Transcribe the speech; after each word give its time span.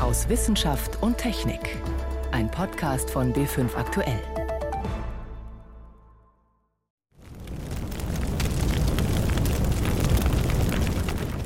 aus 0.00 0.30
Wissenschaft 0.30 1.02
und 1.02 1.18
Technik. 1.18 1.76
Ein 2.32 2.50
Podcast 2.50 3.10
von 3.10 3.34
B5 3.34 3.76
Aktuell. 3.76 4.22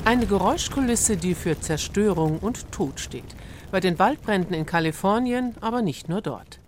Eine 0.05 0.25
Geräuschkulisse, 0.25 1.17
die 1.17 1.35
für 1.35 1.59
Zerstörung 1.59 2.39
und 2.39 2.71
Tod 2.71 3.01
steht. 3.01 3.35
Bei 3.71 3.81
den 3.81 3.99
Waldbränden 3.99 4.53
in 4.53 4.65
Kalifornien, 4.65 5.55
aber 5.59 5.81
nicht 5.81 6.07
nur 6.07 6.21
dort. 6.21 6.61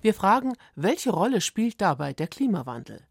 Wir 0.00 0.14
fragen, 0.14 0.52
welche 0.76 1.10
Rolle 1.10 1.40
spielt 1.40 1.80
dabei 1.80 2.12
der 2.12 2.28
Klimawandel? 2.28 3.02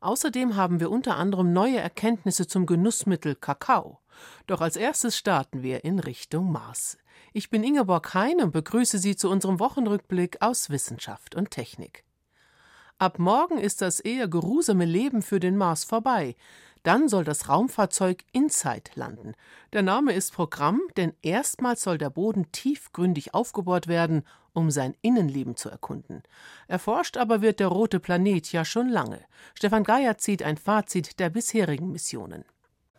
Außerdem 0.00 0.56
haben 0.56 0.80
wir 0.80 0.90
unter 0.90 1.16
anderem 1.16 1.52
neue 1.52 1.80
Erkenntnisse 1.80 2.46
zum 2.46 2.64
Genussmittel 2.64 3.34
Kakao. 3.34 3.98
Doch 4.46 4.62
als 4.62 4.76
erstes 4.76 5.18
starten 5.18 5.62
wir 5.62 5.84
in 5.84 5.98
Richtung 5.98 6.50
Mars. 6.50 6.96
Ich 7.36 7.50
bin 7.50 7.64
Ingeborg 7.64 8.14
Hein 8.14 8.40
und 8.40 8.52
begrüße 8.52 8.98
Sie 8.98 9.16
zu 9.16 9.28
unserem 9.28 9.58
Wochenrückblick 9.58 10.36
aus 10.38 10.70
Wissenschaft 10.70 11.34
und 11.34 11.50
Technik. 11.50 12.04
Ab 12.98 13.18
morgen 13.18 13.58
ist 13.58 13.82
das 13.82 13.98
eher 13.98 14.28
geruhsame 14.28 14.84
Leben 14.84 15.20
für 15.20 15.40
den 15.40 15.56
Mars 15.56 15.82
vorbei. 15.82 16.36
Dann 16.84 17.08
soll 17.08 17.24
das 17.24 17.48
Raumfahrzeug 17.48 18.22
InSight 18.30 18.92
landen. 18.94 19.32
Der 19.72 19.82
Name 19.82 20.12
ist 20.12 20.32
Programm, 20.32 20.80
denn 20.96 21.12
erstmals 21.22 21.82
soll 21.82 21.98
der 21.98 22.10
Boden 22.10 22.52
tiefgründig 22.52 23.34
aufgebohrt 23.34 23.88
werden, 23.88 24.22
um 24.52 24.70
sein 24.70 24.94
Innenleben 25.02 25.56
zu 25.56 25.68
erkunden. 25.68 26.22
Erforscht 26.68 27.16
aber 27.16 27.42
wird 27.42 27.58
der 27.58 27.66
rote 27.66 27.98
Planet 27.98 28.52
ja 28.52 28.64
schon 28.64 28.88
lange. 28.88 29.18
Stefan 29.54 29.82
Geier 29.82 30.18
zieht 30.18 30.44
ein 30.44 30.56
Fazit 30.56 31.18
der 31.18 31.30
bisherigen 31.30 31.90
Missionen. 31.90 32.44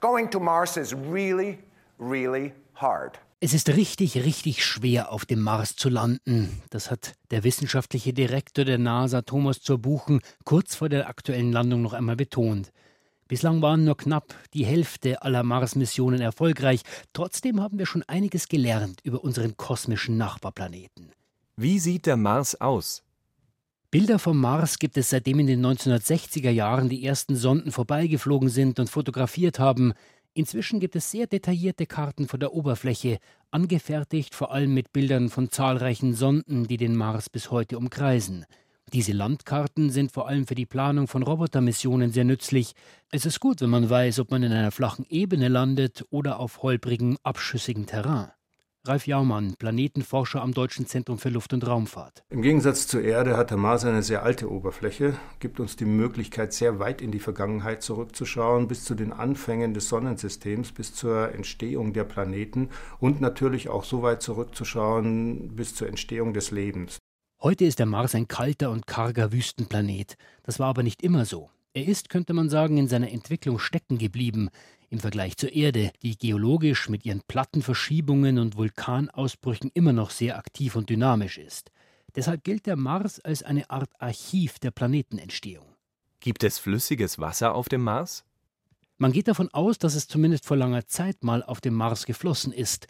Going 0.01 0.29
to 0.29 0.41
Mars 0.41 0.75
is 0.75 0.93
really, 0.93 1.57
really 1.97 2.51
hard. 2.73 3.17
Es 3.45 3.53
ist 3.53 3.69
richtig, 3.69 4.15
richtig 4.15 4.65
schwer, 4.65 5.11
auf 5.11 5.23
dem 5.27 5.39
Mars 5.39 5.75
zu 5.75 5.87
landen. 5.89 6.63
Das 6.71 6.89
hat 6.89 7.13
der 7.29 7.43
wissenschaftliche 7.43 8.11
Direktor 8.11 8.65
der 8.65 8.79
NASA, 8.79 9.21
Thomas 9.21 9.61
Zurbuchen, 9.61 10.21
kurz 10.45 10.73
vor 10.73 10.89
der 10.89 11.07
aktuellen 11.07 11.51
Landung 11.51 11.83
noch 11.83 11.93
einmal 11.93 12.15
betont. 12.15 12.71
Bislang 13.27 13.61
waren 13.61 13.85
nur 13.85 13.97
knapp 13.97 14.33
die 14.55 14.65
Hälfte 14.65 15.21
aller 15.21 15.43
Mars-Missionen 15.43 16.21
erfolgreich. 16.21 16.81
Trotzdem 17.13 17.61
haben 17.61 17.77
wir 17.77 17.85
schon 17.85 18.01
einiges 18.01 18.47
gelernt 18.47 19.01
über 19.03 19.23
unseren 19.23 19.55
kosmischen 19.55 20.17
Nachbarplaneten. 20.17 21.11
Wie 21.55 21.77
sieht 21.77 22.07
der 22.07 22.17
Mars 22.17 22.59
aus? 22.59 23.03
Bilder 23.91 24.17
vom 24.17 24.41
Mars 24.41 24.79
gibt 24.79 24.97
es 24.97 25.11
seitdem 25.11 25.39
in 25.39 25.47
den 25.47 25.63
1960er 25.63 26.49
Jahren 26.49 26.89
die 26.89 27.05
ersten 27.05 27.35
Sonden 27.35 27.71
vorbeigeflogen 27.71 28.49
sind 28.49 28.79
und 28.79 28.89
fotografiert 28.89 29.59
haben. 29.59 29.93
Inzwischen 30.37 30.81
gibt 30.81 30.97
es 30.97 31.11
sehr 31.11 31.27
detaillierte 31.27 31.85
Karten 31.85 32.27
von 32.27 32.41
der 32.41 32.53
Oberfläche, 32.53 33.19
angefertigt 33.51 34.35
vor 34.35 34.51
allem 34.51 34.73
mit 34.73 34.91
Bildern 34.91 35.29
von 35.29 35.49
zahlreichen 35.49 36.13
Sonden, 36.13 36.67
die 36.67 36.75
den 36.75 36.93
Mars 36.93 37.29
bis 37.29 37.51
heute 37.51 37.77
umkreisen. 37.77 38.45
Diese 38.91 39.13
Landkarten 39.13 39.91
sind 39.91 40.11
vor 40.11 40.27
allem 40.27 40.45
für 40.45 40.53
die 40.53 40.65
Planung 40.65 41.07
von 41.07 41.23
Robotermissionen 41.23 42.11
sehr 42.11 42.25
nützlich. 42.25 42.73
Es 43.11 43.25
ist 43.25 43.39
gut, 43.39 43.61
wenn 43.61 43.69
man 43.69 43.89
weiß, 43.89 44.19
ob 44.19 44.29
man 44.29 44.43
in 44.43 44.51
einer 44.51 44.71
flachen 44.71 45.05
Ebene 45.07 45.47
landet 45.47 46.03
oder 46.09 46.37
auf 46.41 46.61
holprigem, 46.61 47.17
abschüssigem 47.23 47.85
Terrain. 47.85 48.34
Ralf 48.87 49.07
Jaumann, 49.07 49.55
Planetenforscher 49.57 50.43
am 50.43 50.53
Deutschen 50.53 50.85
Zentrum 50.85 51.17
für 51.17 51.29
Luft- 51.29 51.53
und 51.53 51.65
Raumfahrt. 51.65 52.23
Im 52.29 52.43
Gegensatz 52.43 52.85
zur 52.85 53.01
Erde 53.01 53.35
hat 53.35 53.49
der 53.49 53.57
Mars 53.57 53.83
eine 53.83 54.03
sehr 54.03 54.21
alte 54.21 54.51
Oberfläche, 54.51 55.15
gibt 55.39 55.59
uns 55.59 55.75
die 55.75 55.85
Möglichkeit, 55.85 56.53
sehr 56.53 56.77
weit 56.77 57.01
in 57.01 57.11
die 57.11 57.19
Vergangenheit 57.19 57.81
zurückzuschauen, 57.81 58.67
bis 58.67 58.83
zu 58.83 58.93
den 58.93 59.11
Anfängen 59.11 59.73
des 59.73 59.89
Sonnensystems, 59.89 60.71
bis 60.71 60.93
zur 60.93 61.33
Entstehung 61.33 61.93
der 61.93 62.03
Planeten 62.03 62.69
und 62.99 63.21
natürlich 63.21 63.69
auch 63.69 63.83
so 63.83 64.03
weit 64.03 64.21
zurückzuschauen 64.21 65.55
bis 65.55 65.73
zur 65.73 65.87
Entstehung 65.87 66.33
des 66.33 66.51
Lebens. 66.51 66.99
Heute 67.41 67.65
ist 67.65 67.79
der 67.79 67.87
Mars 67.87 68.13
ein 68.13 68.27
kalter 68.27 68.69
und 68.69 68.85
karger 68.85 69.31
Wüstenplanet. 69.31 70.15
Das 70.43 70.59
war 70.59 70.67
aber 70.67 70.83
nicht 70.83 71.01
immer 71.01 71.25
so. 71.25 71.49
Er 71.73 71.87
ist, 71.87 72.09
könnte 72.09 72.33
man 72.33 72.49
sagen, 72.49 72.77
in 72.77 72.87
seiner 72.87 73.11
Entwicklung 73.11 73.59
stecken 73.59 73.97
geblieben 73.97 74.49
im 74.89 74.99
Vergleich 74.99 75.37
zur 75.37 75.53
Erde, 75.53 75.91
die 76.01 76.17
geologisch 76.17 76.89
mit 76.89 77.05
ihren 77.05 77.21
Plattenverschiebungen 77.27 78.39
und 78.39 78.55
Vulkanausbrüchen 78.57 79.71
immer 79.73 79.93
noch 79.93 80.09
sehr 80.09 80.37
aktiv 80.37 80.75
und 80.75 80.89
dynamisch 80.89 81.37
ist. 81.37 81.71
Deshalb 82.15 82.43
gilt 82.43 82.65
der 82.65 82.75
Mars 82.75 83.19
als 83.19 83.43
eine 83.43 83.69
Art 83.69 83.89
Archiv 83.99 84.59
der 84.59 84.71
Planetenentstehung. 84.71 85.65
Gibt 86.19 86.43
es 86.43 86.57
flüssiges 86.57 87.19
Wasser 87.19 87.53
auf 87.53 87.69
dem 87.69 87.83
Mars? 87.83 88.23
Man 88.97 89.11
geht 89.11 89.27
davon 89.27 89.49
aus, 89.53 89.77
dass 89.77 89.95
es 89.95 90.07
zumindest 90.07 90.45
vor 90.45 90.55
langer 90.55 90.87
Zeit 90.87 91.23
mal 91.23 91.43
auf 91.43 91.59
dem 91.59 91.73
Mars 91.73 92.05
geflossen 92.05 92.53
ist. 92.53 92.87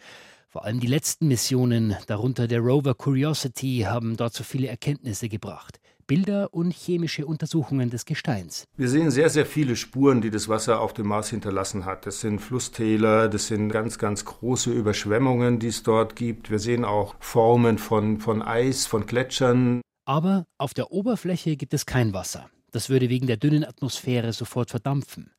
Vor 0.48 0.64
allem 0.64 0.78
die 0.78 0.86
letzten 0.86 1.26
Missionen, 1.26 1.96
darunter 2.06 2.46
der 2.46 2.60
Rover 2.60 2.94
Curiosity, 2.94 3.84
haben 3.86 4.16
dazu 4.16 4.44
viele 4.44 4.68
Erkenntnisse 4.68 5.28
gebracht. 5.28 5.80
Bilder 6.06 6.54
und 6.54 6.72
chemische 6.72 7.26
Untersuchungen 7.26 7.90
des 7.90 8.04
Gesteins. 8.04 8.64
Wir 8.76 8.88
sehen 8.88 9.10
sehr, 9.10 9.28
sehr 9.30 9.46
viele 9.46 9.76
Spuren, 9.76 10.20
die 10.20 10.30
das 10.30 10.48
Wasser 10.48 10.80
auf 10.80 10.92
dem 10.92 11.08
Mars 11.08 11.30
hinterlassen 11.30 11.84
hat. 11.84 12.06
Das 12.06 12.20
sind 12.20 12.40
Flusstäler, 12.40 13.28
das 13.28 13.48
sind 13.48 13.68
ganz, 13.70 13.98
ganz 13.98 14.24
große 14.24 14.70
Überschwemmungen, 14.70 15.58
die 15.58 15.68
es 15.68 15.82
dort 15.82 16.16
gibt. 16.16 16.50
Wir 16.50 16.58
sehen 16.58 16.84
auch 16.84 17.14
Formen 17.20 17.78
von, 17.78 18.20
von 18.20 18.42
Eis, 18.42 18.86
von 18.86 19.06
Gletschern. 19.06 19.80
Aber 20.04 20.46
auf 20.58 20.74
der 20.74 20.92
Oberfläche 20.92 21.56
gibt 21.56 21.74
es 21.74 21.86
kein 21.86 22.12
Wasser. 22.12 22.48
Das 22.70 22.90
würde 22.90 23.08
wegen 23.08 23.26
der 23.26 23.36
dünnen 23.36 23.64
Atmosphäre 23.64 24.32
sofort 24.32 24.70
verdampfen. 24.70 25.30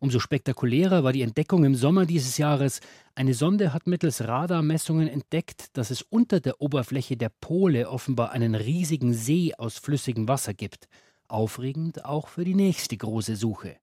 Umso 0.00 0.20
spektakulärer 0.20 1.02
war 1.02 1.12
die 1.12 1.22
Entdeckung 1.22 1.64
im 1.64 1.74
Sommer 1.74 2.06
dieses 2.06 2.38
Jahres. 2.38 2.80
Eine 3.16 3.34
Sonde 3.34 3.72
hat 3.72 3.88
mittels 3.88 4.26
Radarmessungen 4.26 5.08
entdeckt, 5.08 5.76
dass 5.76 5.90
es 5.90 6.02
unter 6.02 6.38
der 6.40 6.60
Oberfläche 6.60 7.16
der 7.16 7.30
Pole 7.40 7.88
offenbar 7.88 8.30
einen 8.30 8.54
riesigen 8.54 9.12
See 9.12 9.54
aus 9.58 9.78
flüssigem 9.78 10.28
Wasser 10.28 10.54
gibt. 10.54 10.88
Aufregend 11.26 12.04
auch 12.04 12.28
für 12.28 12.44
die 12.44 12.54
nächste 12.54 12.96
große 12.96 13.34
Suche. 13.34 13.76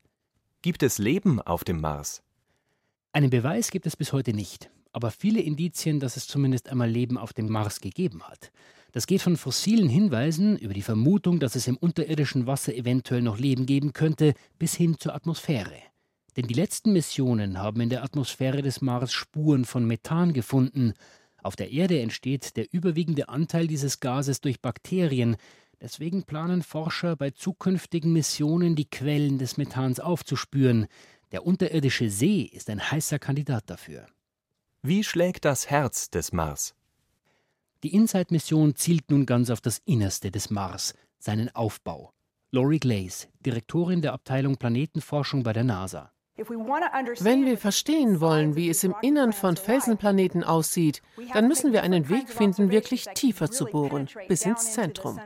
Gibt 0.62 0.84
es 0.84 0.98
Leben 1.00 1.42
auf 1.42 1.64
dem 1.66 1.82
Mars? 1.82 2.24
Einen 3.12 3.30
Beweis 3.30 3.70
gibt 3.70 3.86
es 3.86 3.98
bis 3.98 4.14
heute 4.14 4.34
nicht, 4.34 4.70
aber 4.94 5.12
viele 5.12 5.42
Indizien, 5.42 6.00
dass 6.00 6.18
es 6.18 6.28
zumindest 6.28 6.70
einmal 6.70 6.90
Leben 6.90 7.18
auf 7.18 7.34
dem 7.34 7.50
Mars 7.50 7.82
gegeben 7.82 8.24
hat. 8.24 8.52
Das 8.94 9.06
geht 9.06 9.22
von 9.22 9.36
fossilen 9.36 9.90
Hinweisen 9.90 10.58
über 10.58 10.74
die 10.74 10.82
Vermutung, 10.82 11.40
dass 11.40 11.56
es 11.56 11.68
im 11.68 11.76
unterirdischen 11.76 12.48
Wasser 12.48 12.74
eventuell 12.74 13.22
noch 13.22 13.38
Leben 13.38 13.66
geben 13.66 13.92
könnte, 13.92 14.34
bis 14.58 14.74
hin 14.74 14.96
zur 14.98 15.14
Atmosphäre. 15.14 15.76
Denn 16.36 16.48
die 16.48 16.54
letzten 16.54 16.92
Missionen 16.92 17.60
haben 17.60 17.82
in 17.82 17.90
der 17.90 18.04
Atmosphäre 18.04 18.62
des 18.62 18.82
Mars 18.82 19.14
Spuren 19.14 19.66
von 19.66 19.86
Methan 19.86 20.34
gefunden. 20.34 20.94
Auf 21.42 21.56
der 21.56 21.72
Erde 21.72 22.02
entsteht 22.02 22.58
der 22.58 22.74
überwiegende 22.74 23.30
Anteil 23.30 23.68
dieses 23.68 24.00
Gases 24.00 24.42
durch 24.42 24.62
Bakterien. 24.62 25.38
Deswegen 25.80 26.24
planen 26.24 26.62
Forscher 26.62 27.16
bei 27.16 27.32
zukünftigen 27.32 28.12
Missionen 28.12 28.76
die 28.76 28.90
Quellen 28.90 29.38
des 29.38 29.58
Methans 29.58 30.00
aufzuspüren. 30.00 30.88
Der 31.32 31.46
unterirdische 31.46 32.10
See 32.10 32.42
ist 32.42 32.70
ein 32.70 32.92
heißer 32.92 33.20
Kandidat 33.20 33.70
dafür. 33.70 34.08
Wie 34.82 35.04
schlägt 35.04 35.46
das 35.46 35.70
Herz 35.70 36.10
des 36.10 36.32
Mars? 36.32 36.76
Die 37.84 37.94
InSight-Mission 37.94 38.76
zielt 38.76 39.12
nun 39.12 39.26
ganz 39.26 39.50
auf 39.50 39.62
das 39.62 39.80
Innerste 39.86 40.32
des 40.32 40.50
Mars, 40.50 40.94
seinen 41.20 41.54
Aufbau. 41.54 42.12
Lori 42.52 42.80
Glaze, 42.80 43.28
Direktorin 43.46 44.02
der 44.02 44.14
Abteilung 44.14 44.58
Planetenforschung 44.58 45.44
bei 45.44 45.54
der 45.54 45.64
NASA. 45.64 46.12
Wenn 46.38 47.46
wir 47.46 47.58
verstehen 47.58 48.20
wollen, 48.20 48.58
wie 48.58 48.70
es 48.70 48.84
im 48.84 48.94
Innern 49.02 49.32
von 49.32 49.56
Felsenplaneten 49.56 50.44
aussieht, 50.44 51.02
dann 51.34 51.48
müssen 51.48 51.72
wir 51.72 51.82
einen 51.82 52.10
Weg 52.10 52.30
finden, 52.30 52.72
wirklich 52.72 53.06
tiefer 53.14 53.50
zu 53.50 53.66
bohren, 53.66 54.10
bis 54.28 54.46
ins 54.46 54.74
Zentrum. 54.74 55.18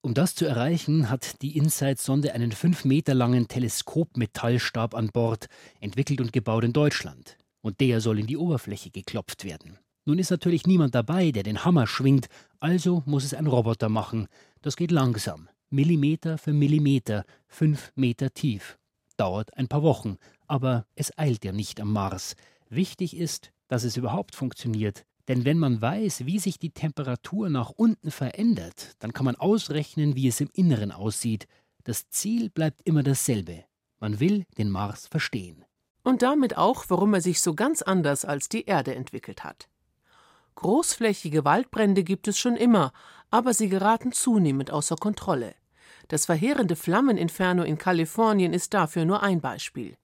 Um 0.00 0.14
das 0.14 0.34
zu 0.34 0.46
erreichen, 0.46 1.10
hat 1.10 1.42
die 1.42 1.58
InSight-Sonde 1.58 2.32
einen 2.32 2.52
fünf 2.52 2.84
Meter 2.86 3.12
langen 3.12 3.48
Teleskopmetallstab 3.48 4.94
an 4.94 5.08
Bord, 5.08 5.48
entwickelt 5.80 6.20
und 6.20 6.32
gebaut 6.32 6.64
in 6.64 6.72
Deutschland. 6.72 7.36
Und 7.60 7.80
der 7.80 8.00
soll 8.00 8.18
in 8.18 8.26
die 8.26 8.36
Oberfläche 8.36 8.90
geklopft 8.90 9.44
werden. 9.44 9.78
Nun 10.06 10.18
ist 10.18 10.30
natürlich 10.30 10.66
niemand 10.66 10.94
dabei, 10.94 11.32
der 11.32 11.42
den 11.42 11.64
Hammer 11.64 11.86
schwingt, 11.86 12.28
also 12.60 13.02
muss 13.04 13.24
es 13.24 13.34
ein 13.34 13.48
Roboter 13.48 13.88
machen. 13.88 14.28
Das 14.62 14.76
geht 14.76 14.92
langsam, 14.92 15.48
Millimeter 15.68 16.38
für 16.38 16.52
Millimeter, 16.52 17.24
fünf 17.48 17.92
Meter 17.96 18.32
tief 18.32 18.78
dauert 19.16 19.56
ein 19.56 19.68
paar 19.68 19.82
Wochen, 19.82 20.16
aber 20.46 20.86
es 20.94 21.16
eilt 21.18 21.44
ja 21.44 21.52
nicht 21.52 21.80
am 21.80 21.92
Mars. 21.92 22.36
Wichtig 22.68 23.16
ist, 23.16 23.52
dass 23.68 23.84
es 23.84 23.96
überhaupt 23.96 24.34
funktioniert. 24.34 25.04
Denn 25.28 25.44
wenn 25.44 25.58
man 25.58 25.80
weiß, 25.80 26.24
wie 26.26 26.38
sich 26.38 26.58
die 26.58 26.70
Temperatur 26.70 27.48
nach 27.50 27.70
unten 27.70 28.10
verändert, 28.10 28.92
dann 29.00 29.12
kann 29.12 29.24
man 29.24 29.36
ausrechnen, 29.36 30.14
wie 30.14 30.28
es 30.28 30.40
im 30.40 30.50
Inneren 30.52 30.92
aussieht. 30.92 31.46
Das 31.82 32.08
Ziel 32.10 32.48
bleibt 32.50 32.80
immer 32.84 33.02
dasselbe. 33.02 33.64
Man 33.98 34.20
will 34.20 34.44
den 34.56 34.70
Mars 34.70 35.08
verstehen. 35.08 35.64
Und 36.04 36.22
damit 36.22 36.56
auch, 36.56 36.84
warum 36.88 37.14
er 37.14 37.20
sich 37.20 37.40
so 37.40 37.54
ganz 37.54 37.82
anders 37.82 38.24
als 38.24 38.48
die 38.48 38.66
Erde 38.66 38.94
entwickelt 38.94 39.42
hat. 39.42 39.68
Großflächige 40.54 41.44
Waldbrände 41.44 42.04
gibt 42.04 42.28
es 42.28 42.38
schon 42.38 42.56
immer, 42.56 42.92
aber 43.30 43.52
sie 43.52 43.68
geraten 43.68 44.12
zunehmend 44.12 44.70
außer 44.70 44.96
Kontrolle. 44.96 45.54
Das 46.08 46.26
verheerende 46.26 46.76
Flammeninferno 46.76 47.62
in 47.62 47.78
Kalifornien 47.78 48.52
ist 48.52 48.74
dafür 48.74 49.04
nur 49.04 49.22
ein 49.22 49.40
Beispiel. 49.40 49.96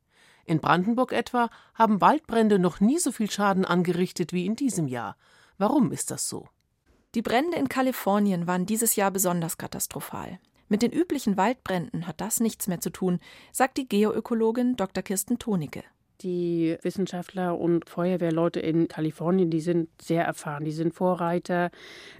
In 0.44 0.60
Brandenburg 0.60 1.12
etwa 1.12 1.50
haben 1.74 2.00
Waldbrände 2.00 2.58
noch 2.58 2.80
nie 2.80 2.98
so 2.98 3.12
viel 3.12 3.30
Schaden 3.30 3.64
angerichtet 3.64 4.32
wie 4.32 4.46
in 4.46 4.56
diesem 4.56 4.88
Jahr. 4.88 5.16
Warum 5.58 5.92
ist 5.92 6.10
das 6.10 6.28
so? 6.28 6.48
Die 7.14 7.22
Brände 7.22 7.56
in 7.56 7.68
Kalifornien 7.68 8.46
waren 8.46 8.66
dieses 8.66 8.96
Jahr 8.96 9.10
besonders 9.10 9.58
katastrophal. 9.58 10.40
Mit 10.68 10.82
den 10.82 10.90
üblichen 10.90 11.36
Waldbränden 11.36 12.06
hat 12.06 12.20
das 12.20 12.40
nichts 12.40 12.66
mehr 12.66 12.80
zu 12.80 12.90
tun, 12.90 13.20
sagt 13.52 13.76
die 13.76 13.86
Geoökologin 13.86 14.76
Dr. 14.76 15.02
Kirsten 15.02 15.38
Tonicke. 15.38 15.84
Die 16.22 16.76
Wissenschaftler 16.82 17.58
und 17.58 17.88
Feuerwehrleute 17.88 18.60
in 18.60 18.86
Kalifornien, 18.86 19.50
die 19.50 19.60
sind 19.60 19.88
sehr 20.00 20.24
erfahren. 20.24 20.64
Die 20.64 20.72
sind 20.72 20.94
Vorreiter, 20.94 21.70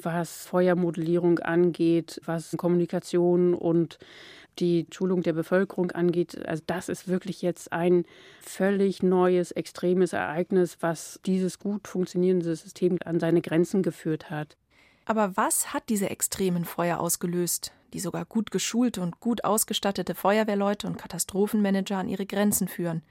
was 0.00 0.46
Feuermodellierung 0.46 1.38
angeht, 1.38 2.20
was 2.24 2.56
Kommunikation 2.56 3.54
und 3.54 3.98
die 4.58 4.86
Schulung 4.92 5.22
der 5.22 5.32
Bevölkerung 5.32 5.92
angeht. 5.92 6.46
Also 6.46 6.62
das 6.66 6.88
ist 6.88 7.08
wirklich 7.08 7.42
jetzt 7.42 7.72
ein 7.72 8.04
völlig 8.40 9.02
neues, 9.02 9.52
extremes 9.52 10.12
Ereignis, 10.12 10.78
was 10.80 11.20
dieses 11.24 11.58
gut 11.58 11.86
funktionierende 11.86 12.54
System 12.56 12.98
an 13.04 13.20
seine 13.20 13.40
Grenzen 13.40 13.82
geführt 13.82 14.30
hat. 14.30 14.56
Aber 15.04 15.36
was 15.36 15.72
hat 15.72 15.88
diese 15.88 16.10
extremen 16.10 16.64
Feuer 16.64 17.00
ausgelöst, 17.00 17.72
die 17.92 18.00
sogar 18.00 18.24
gut 18.24 18.50
geschulte 18.50 19.00
und 19.00 19.20
gut 19.20 19.44
ausgestattete 19.44 20.14
Feuerwehrleute 20.14 20.86
und 20.86 20.98
Katastrophenmanager 20.98 21.98
an 21.98 22.08
ihre 22.08 22.26
Grenzen 22.26 22.68
führen? 22.68 23.02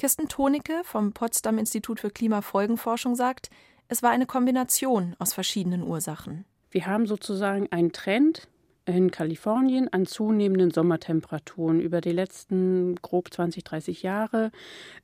Kirsten 0.00 0.28
Tonicke 0.28 0.80
vom 0.82 1.12
Potsdam 1.12 1.58
Institut 1.58 2.00
für 2.00 2.08
Klimafolgenforschung 2.08 3.16
sagt, 3.16 3.50
es 3.88 4.02
war 4.02 4.08
eine 4.08 4.24
Kombination 4.24 5.14
aus 5.18 5.34
verschiedenen 5.34 5.82
Ursachen. 5.82 6.46
Wir 6.70 6.86
haben 6.86 7.06
sozusagen 7.06 7.70
einen 7.70 7.92
Trend 7.92 8.48
in 8.86 9.10
Kalifornien 9.10 9.92
an 9.92 10.06
zunehmenden 10.06 10.70
Sommertemperaturen 10.70 11.80
über 11.80 12.00
die 12.00 12.12
letzten 12.12 12.94
grob 13.02 13.30
20, 13.30 13.62
30 13.62 14.02
Jahre 14.02 14.52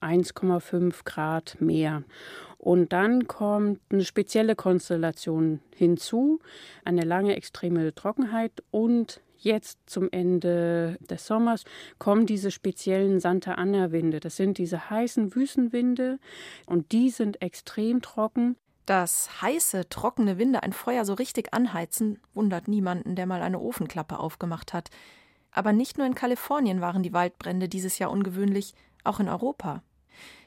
1,5 0.00 1.04
Grad 1.04 1.60
mehr. 1.60 2.02
Und 2.56 2.94
dann 2.94 3.28
kommt 3.28 3.80
eine 3.92 4.02
spezielle 4.02 4.56
Konstellation 4.56 5.60
hinzu, 5.74 6.40
eine 6.86 7.02
lange 7.02 7.36
extreme 7.36 7.94
Trockenheit 7.94 8.64
und 8.70 9.20
jetzt 9.38 9.78
zum 9.86 10.08
Ende 10.10 10.98
des 11.00 11.26
Sommers 11.26 11.64
kommen 11.98 12.26
diese 12.26 12.50
speziellen 12.50 13.20
Santa 13.20 13.54
Ana 13.54 13.92
Winde. 13.92 14.20
Das 14.20 14.36
sind 14.36 14.58
diese 14.58 14.90
heißen 14.90 15.34
Wüstenwinde 15.34 16.18
und 16.66 16.92
die 16.92 17.10
sind 17.10 17.42
extrem 17.42 18.02
trocken. 18.02 18.56
Dass 18.86 19.42
heiße, 19.42 19.88
trockene 19.88 20.38
Winde 20.38 20.62
ein 20.62 20.72
Feuer 20.72 21.04
so 21.04 21.14
richtig 21.14 21.52
anheizen, 21.52 22.20
wundert 22.34 22.68
niemanden, 22.68 23.16
der 23.16 23.26
mal 23.26 23.42
eine 23.42 23.58
Ofenklappe 23.58 24.16
aufgemacht 24.16 24.72
hat. 24.72 24.90
Aber 25.50 25.72
nicht 25.72 25.98
nur 25.98 26.06
in 26.06 26.14
Kalifornien 26.14 26.80
waren 26.80 27.02
die 27.02 27.12
Waldbrände 27.12 27.68
dieses 27.68 27.98
Jahr 27.98 28.12
ungewöhnlich, 28.12 28.74
auch 29.02 29.18
in 29.18 29.28
Europa. 29.28 29.82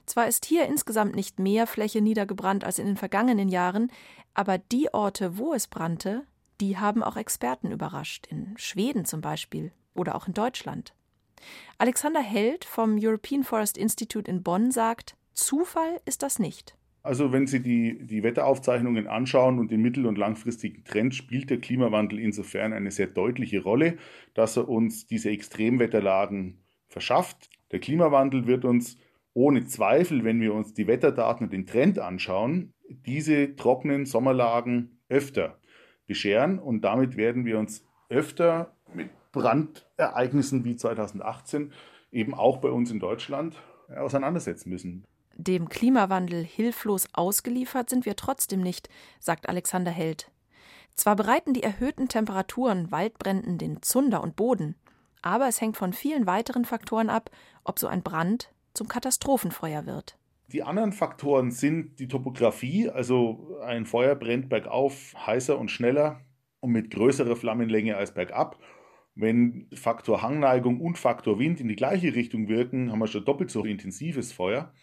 Zwar 0.05 0.27
ist 0.27 0.45
hier 0.45 0.65
insgesamt 0.65 1.15
nicht 1.15 1.37
mehr 1.37 1.67
Fläche 1.67 2.01
niedergebrannt 2.01 2.63
als 2.63 2.79
in 2.79 2.85
den 2.85 2.97
vergangenen 2.97 3.49
Jahren, 3.49 3.91
aber 4.33 4.57
die 4.57 4.93
Orte, 4.93 5.37
wo 5.37 5.53
es 5.53 5.67
brannte, 5.67 6.23
die 6.61 6.77
haben 6.77 7.03
auch 7.03 7.17
Experten 7.17 7.71
überrascht, 7.71 8.27
in 8.27 8.53
Schweden 8.57 9.05
zum 9.05 9.21
Beispiel 9.21 9.71
oder 9.93 10.15
auch 10.15 10.27
in 10.27 10.33
Deutschland. 10.33 10.93
Alexander 11.77 12.21
Held 12.21 12.65
vom 12.65 12.97
European 12.99 13.43
Forest 13.43 13.77
Institute 13.77 14.29
in 14.29 14.43
Bonn 14.43 14.71
sagt, 14.71 15.15
Zufall 15.33 16.01
ist 16.05 16.21
das 16.21 16.37
nicht. 16.37 16.75
Also 17.01 17.31
wenn 17.31 17.47
Sie 17.47 17.61
die, 17.61 18.05
die 18.05 18.23
Wetteraufzeichnungen 18.23 19.07
anschauen 19.07 19.57
und 19.57 19.71
den 19.71 19.81
mittel- 19.81 20.05
und 20.05 20.17
langfristigen 20.17 20.83
Trend, 20.83 21.15
spielt 21.15 21.49
der 21.49 21.61
Klimawandel 21.61 22.19
insofern 22.19 22.73
eine 22.73 22.91
sehr 22.91 23.07
deutliche 23.07 23.63
Rolle, 23.63 23.97
dass 24.33 24.57
er 24.57 24.67
uns 24.67 25.07
diese 25.07 25.29
Extremwetterlagen 25.29 26.59
verschafft. 26.87 27.49
Der 27.71 27.79
Klimawandel 27.79 28.47
wird 28.47 28.65
uns 28.65 28.97
ohne 29.33 29.63
Zweifel, 29.65 30.25
wenn 30.25 30.41
wir 30.41 30.53
uns 30.53 30.73
die 30.73 30.87
Wetterdaten 30.87 31.45
und 31.45 31.53
den 31.53 31.65
Trend 31.65 31.99
anschauen, 31.99 32.73
diese 32.89 33.55
trockenen 33.55 34.05
Sommerlagen 34.05 34.99
öfter 35.07 35.58
bescheren 36.09 36.59
und 36.59 36.81
damit 36.81 37.15
werden 37.15 37.45
wir 37.45 37.57
uns 37.57 37.85
öfter 38.09 38.73
mit 38.93 39.09
Brandereignissen 39.31 40.65
wie 40.65 40.75
2018 40.75 41.71
eben 42.11 42.33
auch 42.33 42.57
bei 42.57 42.69
uns 42.69 42.91
in 42.91 42.99
Deutschland 42.99 43.55
auseinandersetzen 43.95 44.69
müssen. 44.69 45.05
Dem 45.35 45.69
Klimawandel 45.69 46.43
hilflos 46.43 47.07
ausgeliefert 47.13 47.89
sind 47.89 48.05
wir 48.05 48.17
trotzdem 48.17 48.61
nicht, 48.61 48.89
sagt 49.19 49.47
Alexander 49.47 49.91
Held. 49.91 50.29
Zwar 50.95 51.15
bereiten 51.15 51.53
die 51.53 51.63
erhöhten 51.63 52.09
Temperaturen 52.09 52.91
Waldbränden 52.91 53.57
den 53.57 53.81
Zunder 53.81 54.21
und 54.21 54.35
Boden, 54.35 54.75
aber 55.21 55.47
es 55.47 55.61
hängt 55.61 55.77
von 55.77 55.93
vielen 55.93 56.25
weiteren 56.25 56.65
Faktoren 56.65 57.09
ab, 57.09 57.29
ob 57.63 57.79
so 57.79 57.87
ein 57.87 58.03
Brand 58.03 58.51
zum 58.73 58.89
Katastrophenfeuer 58.89 59.85
wird. 59.85 60.18
Die 60.51 60.63
anderen 60.63 60.93
Faktoren 60.93 61.51
sind 61.51 61.99
die 61.99 62.07
Topografie, 62.07 62.89
also 62.89 63.59
ein 63.63 63.85
Feuer 63.85 64.15
brennt 64.15 64.49
bergauf 64.49 65.13
heißer 65.27 65.59
und 65.59 65.69
schneller 65.69 66.21
und 66.59 66.71
mit 66.71 66.89
größerer 66.89 67.35
Flammenlänge 67.35 67.97
als 67.97 68.13
bergab. 68.13 68.59
Wenn 69.13 69.67
Faktor 69.73 70.21
Hangneigung 70.21 70.81
und 70.81 70.97
Faktor 70.97 71.37
Wind 71.37 71.59
in 71.59 71.67
die 71.67 71.75
gleiche 71.75 72.15
Richtung 72.15 72.47
wirken, 72.47 72.91
haben 72.91 72.99
wir 72.99 73.07
schon 73.07 73.25
doppelt 73.25 73.51
so 73.51 73.63
intensives 73.63 74.31
Feuer. 74.31 74.73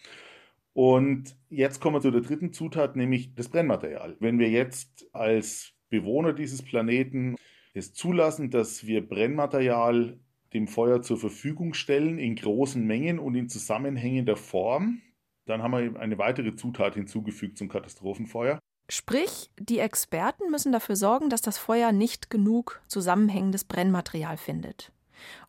Und 0.73 1.35
jetzt 1.49 1.81
kommen 1.81 1.95
wir 1.95 2.01
zu 2.01 2.11
der 2.11 2.21
dritten 2.21 2.53
Zutat, 2.53 2.95
nämlich 2.95 3.33
das 3.35 3.49
Brennmaterial. 3.49 4.15
Wenn 4.19 4.39
wir 4.39 4.49
jetzt 4.49 5.07
als 5.11 5.73
Bewohner 5.89 6.33
dieses 6.33 6.61
Planeten 6.61 7.35
es 7.73 7.93
zulassen, 7.93 8.51
dass 8.51 8.85
wir 8.85 9.07
Brennmaterial 9.07 10.19
dem 10.53 10.67
Feuer 10.67 11.01
zur 11.01 11.17
Verfügung 11.17 11.73
stellen 11.73 12.19
in 12.19 12.35
großen 12.35 12.85
Mengen 12.85 13.19
und 13.19 13.35
in 13.35 13.49
zusammenhängender 13.49 14.37
Form, 14.37 15.01
dann 15.47 15.63
haben 15.63 15.71
wir 15.71 15.99
eine 15.99 16.17
weitere 16.17 16.55
Zutat 16.55 16.95
hinzugefügt 16.95 17.57
zum 17.57 17.69
Katastrophenfeuer. 17.69 18.59
Sprich, 18.89 19.49
die 19.59 19.79
Experten 19.79 20.49
müssen 20.49 20.71
dafür 20.71 20.95
sorgen, 20.95 21.29
dass 21.29 21.41
das 21.41 21.57
Feuer 21.57 21.91
nicht 21.91 22.29
genug 22.29 22.81
zusammenhängendes 22.87 23.65
Brennmaterial 23.65 24.37
findet. 24.37 24.91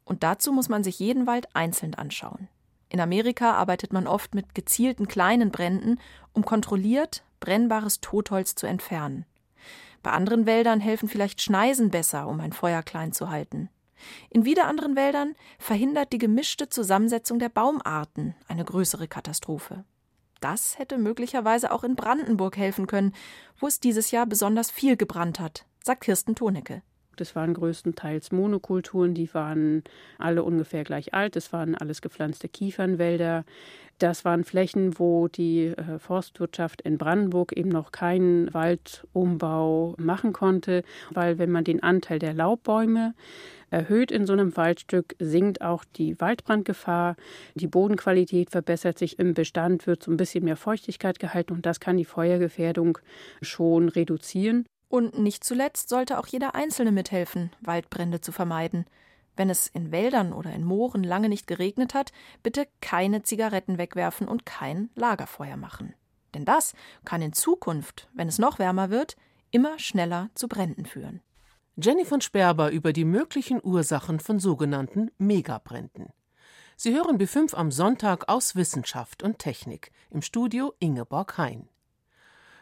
Und 0.04 0.22
dazu 0.22 0.52
muss 0.52 0.68
man 0.68 0.82
sich 0.82 0.98
jeden 0.98 1.26
Wald 1.26 1.54
einzeln 1.54 1.94
anschauen. 1.94 2.48
In 2.88 3.00
Amerika 3.00 3.52
arbeitet 3.52 3.92
man 3.92 4.06
oft 4.06 4.34
mit 4.34 4.54
gezielten 4.54 5.08
kleinen 5.08 5.50
Bränden, 5.50 6.00
um 6.32 6.44
kontrolliert 6.44 7.22
brennbares 7.38 8.00
Totholz 8.00 8.54
zu 8.54 8.66
entfernen. 8.66 9.24
Bei 10.02 10.10
anderen 10.10 10.46
Wäldern 10.46 10.80
helfen 10.80 11.08
vielleicht 11.08 11.42
Schneisen 11.42 11.90
besser, 11.90 12.26
um 12.28 12.40
ein 12.40 12.52
Feuer 12.52 12.82
klein 12.82 13.12
zu 13.12 13.28
halten. 13.30 13.68
In 14.30 14.44
wieder 14.44 14.66
anderen 14.66 14.96
Wäldern 14.96 15.34
verhindert 15.58 16.12
die 16.12 16.18
gemischte 16.18 16.68
Zusammensetzung 16.68 17.38
der 17.38 17.48
Baumarten 17.48 18.34
eine 18.46 18.64
größere 18.64 19.08
Katastrophe. 19.08 19.84
Das 20.40 20.78
hätte 20.78 20.98
möglicherweise 20.98 21.72
auch 21.72 21.84
in 21.84 21.96
Brandenburg 21.96 22.56
helfen 22.56 22.86
können, 22.86 23.12
wo 23.58 23.66
es 23.66 23.80
dieses 23.80 24.10
Jahr 24.10 24.26
besonders 24.26 24.70
viel 24.70 24.96
gebrannt 24.96 25.40
hat, 25.40 25.67
sagt 25.82 26.02
Kirsten 26.02 26.34
Tonecke. 26.34 26.82
Das 27.19 27.34
waren 27.34 27.55
größtenteils 27.55 28.32
Monokulturen, 28.32 29.14
die 29.14 29.32
waren 29.34 29.82
alle 30.19 30.44
ungefähr 30.44 30.84
gleich 30.84 31.14
alt. 31.14 31.36
Das 31.36 31.52
waren 31.52 31.74
alles 31.74 32.00
gepflanzte 32.00 32.48
Kiefernwälder. 32.48 33.44
Das 33.98 34.24
waren 34.24 34.44
Flächen, 34.44 34.98
wo 35.00 35.26
die 35.26 35.67
äh, 35.67 35.98
Forstwirtschaft 35.98 36.82
in 36.82 36.98
Brandenburg 36.98 37.52
eben 37.52 37.69
noch 37.70 37.90
keinen 37.90 38.52
Waldumbau 38.55 39.96
machen 39.98 40.32
konnte, 40.32 40.84
weil 41.10 41.38
wenn 41.38 41.50
man 41.50 41.64
den 41.64 41.82
Anteil 41.82 42.20
der 42.20 42.34
Laubbäume 42.34 43.14
erhöht 43.70 44.10
in 44.10 44.27
so 44.27 44.32
einem 44.32 44.56
Waldstück, 44.56 45.15
sinkt 45.19 45.60
auch 45.60 45.84
die 45.84 46.20
Waldbrandgefahr. 46.20 47.17
Die 47.55 47.67
Bodenqualität 47.67 48.51
verbessert 48.51 48.98
sich 48.98 49.19
im 49.19 49.34
Bestand, 49.34 49.87
wird 49.87 50.03
so 50.03 50.10
ein 50.10 50.17
bisschen 50.17 50.44
mehr 50.44 50.56
Feuchtigkeit 50.56 51.19
gehalten 51.19 51.53
und 51.53 51.67
das 51.67 51.81
kann 51.81 51.96
die 51.96 52.05
Feuergefährdung 52.05 52.98
schon 53.43 53.89
reduzieren. 53.89 54.67
Und 54.89 55.19
nicht 55.19 55.44
zuletzt 55.44 55.89
sollte 55.89 56.19
auch 56.19 56.27
jeder 56.27 56.55
Einzelne 56.55 56.93
mithelfen, 56.93 57.51
Waldbrände 57.60 58.20
zu 58.20 58.32
vermeiden. 58.32 58.87
Wenn 59.37 59.51
es 59.51 59.69
in 59.69 59.93
Wäldern 59.93 60.32
oder 60.32 60.53
in 60.53 60.65
Mooren 60.65 61.05
lange 61.05 61.29
nicht 61.29 61.46
geregnet 61.46 61.94
hat, 61.94 62.10
bitte 62.43 62.67
keine 62.81 63.22
Zigaretten 63.22 63.79
wegwerfen 63.79 64.27
und 64.27 64.46
kein 64.46 64.91
Lagerfeuer 64.94 65.56
machen. 65.56 65.94
Denn 66.34 66.44
das 66.44 66.75
kann 67.05 67.22
in 67.22 67.32
Zukunft, 67.32 68.08
wenn 68.15 68.29
es 68.29 68.39
noch 68.39 68.58
wärmer 68.58 68.91
wird, 68.91 69.17
immer 69.51 69.79
schneller 69.79 70.31
zu 70.34 70.48
Bränden 70.48 70.87
führen. 70.87 71.20
Jenny 71.81 72.05
von 72.05 72.20
Sperber 72.20 72.73
über 72.73 72.93
die 72.93 73.05
möglichen 73.05 73.61
Ursachen 73.63 74.19
von 74.19 74.41
sogenannten 74.41 75.13
Megabränden. 75.19 76.08
Sie 76.77 76.93
hören 76.93 77.19
B5 77.19 77.55
am 77.55 77.70
Sonntag 77.70 78.29
aus 78.29 78.56
Wissenschaft 78.56 79.23
und 79.23 79.39
Technik 79.39 79.93
im 80.11 80.20
Studio 80.20 80.75
Ingeborg 80.81 81.39
Hein. 81.39 81.69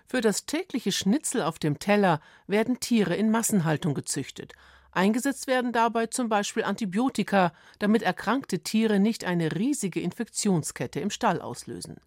Für 0.07 0.21
das 0.21 0.45
tägliche 0.45 0.93
Schnitzel 0.93 1.41
auf 1.41 1.59
dem 1.59 1.79
Teller 1.79 2.21
werden 2.47 2.79
Tiere 2.79 3.17
in 3.17 3.31
Massenhaltung 3.31 3.95
gezüchtet. 3.95 4.53
Eingesetzt 4.93 5.47
werden 5.47 5.73
dabei 5.73 6.09
zum 6.09 6.29
Beispiel 6.29 6.65
Antibiotika, 6.65 7.55
damit 7.79 8.03
erkrankte 8.03 8.59
Tiere 8.59 9.01
nicht 9.01 9.25
eine 9.25 9.57
riesige 9.57 10.01
Infektionskette 10.01 11.01
im 11.01 11.09
Stall 11.09 11.41
auslösen. 11.41 12.03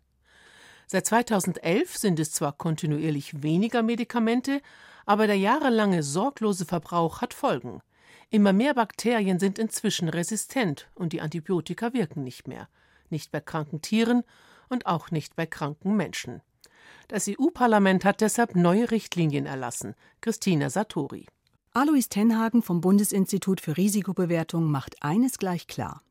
Seit 0.86 1.08
2011 1.08 1.98
sind 1.98 2.20
es 2.20 2.32
zwar 2.32 2.54
kontinuierlich 2.54 3.44
weniger 3.44 3.84
Medikamente, 3.84 4.62
aber 5.10 5.26
der 5.26 5.40
jahrelange 5.40 6.04
sorglose 6.04 6.66
Verbrauch 6.66 7.22
hat 7.22 7.34
Folgen. 7.34 7.82
Immer 8.30 8.54
mehr 8.54 8.76
Bakterien 8.76 9.40
sind 9.40 9.58
inzwischen 9.58 10.08
resistent 10.08 10.88
und 10.94 11.14
die 11.14 11.22
Antibiotika 11.22 11.94
wirken 11.94 12.24
nicht 12.24 12.48
mehr. 12.48 12.70
Nicht 13.10 13.32
bei 13.32 13.40
kranken 13.40 13.82
Tieren 13.82 14.22
und 14.70 14.86
auch 14.86 15.10
nicht 15.10 15.36
bei 15.36 15.48
kranken 15.48 15.98
Menschen. 15.98 16.44
Das 17.08 17.28
EU-Parlament 17.28 18.06
hat 18.06 18.22
deshalb 18.22 18.56
neue 18.56 18.92
Richtlinien 18.92 19.48
erlassen. 19.48 19.96
Christina 20.22 20.70
Satori. 20.70 21.26
Alois 21.74 22.08
Tenhagen 22.08 22.62
vom 22.62 22.80
Bundesinstitut 22.80 23.62
für 23.62 23.78
Risikobewertung 23.78 24.70
macht 24.70 25.02
eines 25.02 25.40
gleich 25.40 25.66
klar. 25.66 26.04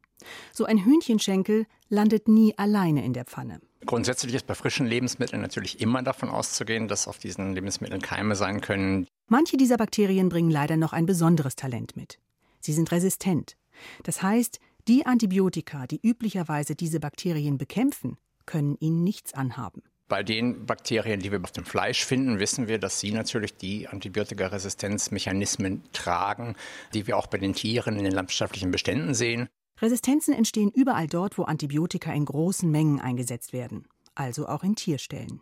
So 0.53 0.65
ein 0.65 0.85
Hühnchenschenkel 0.85 1.67
landet 1.89 2.29
nie 2.29 2.57
alleine 2.57 3.05
in 3.05 3.13
der 3.13 3.25
Pfanne. 3.25 3.61
Grundsätzlich 3.87 4.35
ist 4.35 4.47
bei 4.47 4.55
frischen 4.55 4.87
Lebensmitteln 4.87 5.41
natürlich 5.41 5.81
immer 5.81 6.03
davon 6.03 6.29
auszugehen, 6.29 6.89
dass 6.89 7.09
auf 7.09 7.19
diesen 7.19 7.55
Lebensmitteln 7.55 8.03
Keime 8.03 8.35
sein 8.35 8.61
können. 8.61 9.07
Manche 9.29 9.57
dieser 9.57 9.77
Bakterien 9.77 10.29
bringen 10.29 10.51
leider 10.51 10.77
noch 10.77 10.93
ein 10.93 11.07
besonderes 11.07 11.57
Talent 11.57 11.97
mit. 11.97 12.19
Sie 12.61 12.73
sind 12.73 12.91
resistent. 12.91 13.57
Das 14.03 14.23
heißt, 14.23 14.59
die 14.89 15.07
Antibiotika, 15.07 15.87
die 15.87 16.01
üblicherweise 16.03 16.75
diese 16.75 16.99
Bakterien 16.99 17.59
bekämpfen, 17.59 18.17
können 18.47 18.77
ihnen 18.81 19.05
nichts 19.05 19.35
anhaben. 19.35 19.83
Bei 20.09 20.23
den 20.23 20.65
Bakterien, 20.65 21.21
die 21.21 21.31
wir 21.31 21.43
auf 21.43 21.53
dem 21.53 21.67
Fleisch 21.67 22.05
finden, 22.05 22.39
wissen 22.39 22.67
wir, 22.67 22.79
dass 22.79 22.99
sie 22.99 23.13
natürlich 23.13 23.55
die 23.55 23.89
Antibiotikaresistenzmechanismen 23.89 25.83
tragen, 25.93 26.57
die 26.95 27.07
wir 27.07 27.19
auch 27.19 27.27
bei 27.27 27.37
den 27.37 27.53
Tieren 27.53 27.99
in 27.99 28.05
den 28.05 28.15
landwirtschaftlichen 28.15 28.71
Beständen 28.71 29.13
sehen. 29.13 29.49
Resistenzen 29.81 30.35
entstehen 30.35 30.71
überall 30.71 31.07
dort, 31.07 31.39
wo 31.39 31.45
Antibiotika 31.45 32.13
in 32.13 32.25
großen 32.25 32.71
Mengen 32.71 33.01
eingesetzt 33.01 33.53
werden, 33.53 33.87
also 34.15 34.49
auch 34.49 34.65
in 34.65 34.75
Tierstellen. 34.75 35.41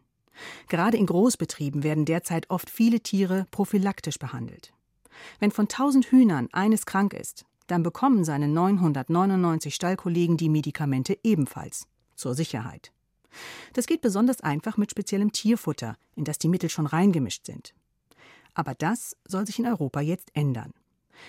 Gerade 0.69 0.97
in 0.97 1.07
Großbetrieben 1.07 1.83
werden 1.83 2.05
derzeit 2.05 2.51
oft 2.51 2.69
viele 2.69 3.01
Tiere 3.01 3.47
prophylaktisch 3.51 4.19
behandelt. 4.19 4.73
Wenn 5.39 5.51
von 5.51 5.65
1000 5.65 6.07
Hühnern 6.07 6.49
eines 6.53 6.85
krank 6.85 7.15
ist, 7.15 7.47
dann 7.67 7.83
bekommen 7.83 8.25
seine 8.25 8.49
999 8.49 9.75
Stallkollegen 9.75 10.37
die 10.37 10.49
Medikamente 10.49 11.19
ebenfalls 11.23 11.87
zur 12.15 12.35
Sicherheit. 12.35 12.93
Das 13.73 13.87
geht 13.87 14.01
besonders 14.01 14.41
einfach 14.41 14.77
mit 14.77 14.91
speziellem 14.91 15.33
Tierfutter, 15.33 15.97
in 16.15 16.25
das 16.25 16.39
die 16.39 16.49
Mittel 16.49 16.71
schon 16.71 16.87
reingemischt 16.87 17.45
sind. 17.47 17.75
Aber 18.55 18.75
das 18.75 19.17
soll 19.27 19.47
sich 19.47 19.59
in 19.59 19.67
Europa 19.67 20.01
jetzt 20.01 20.31
ändern. 20.35 20.73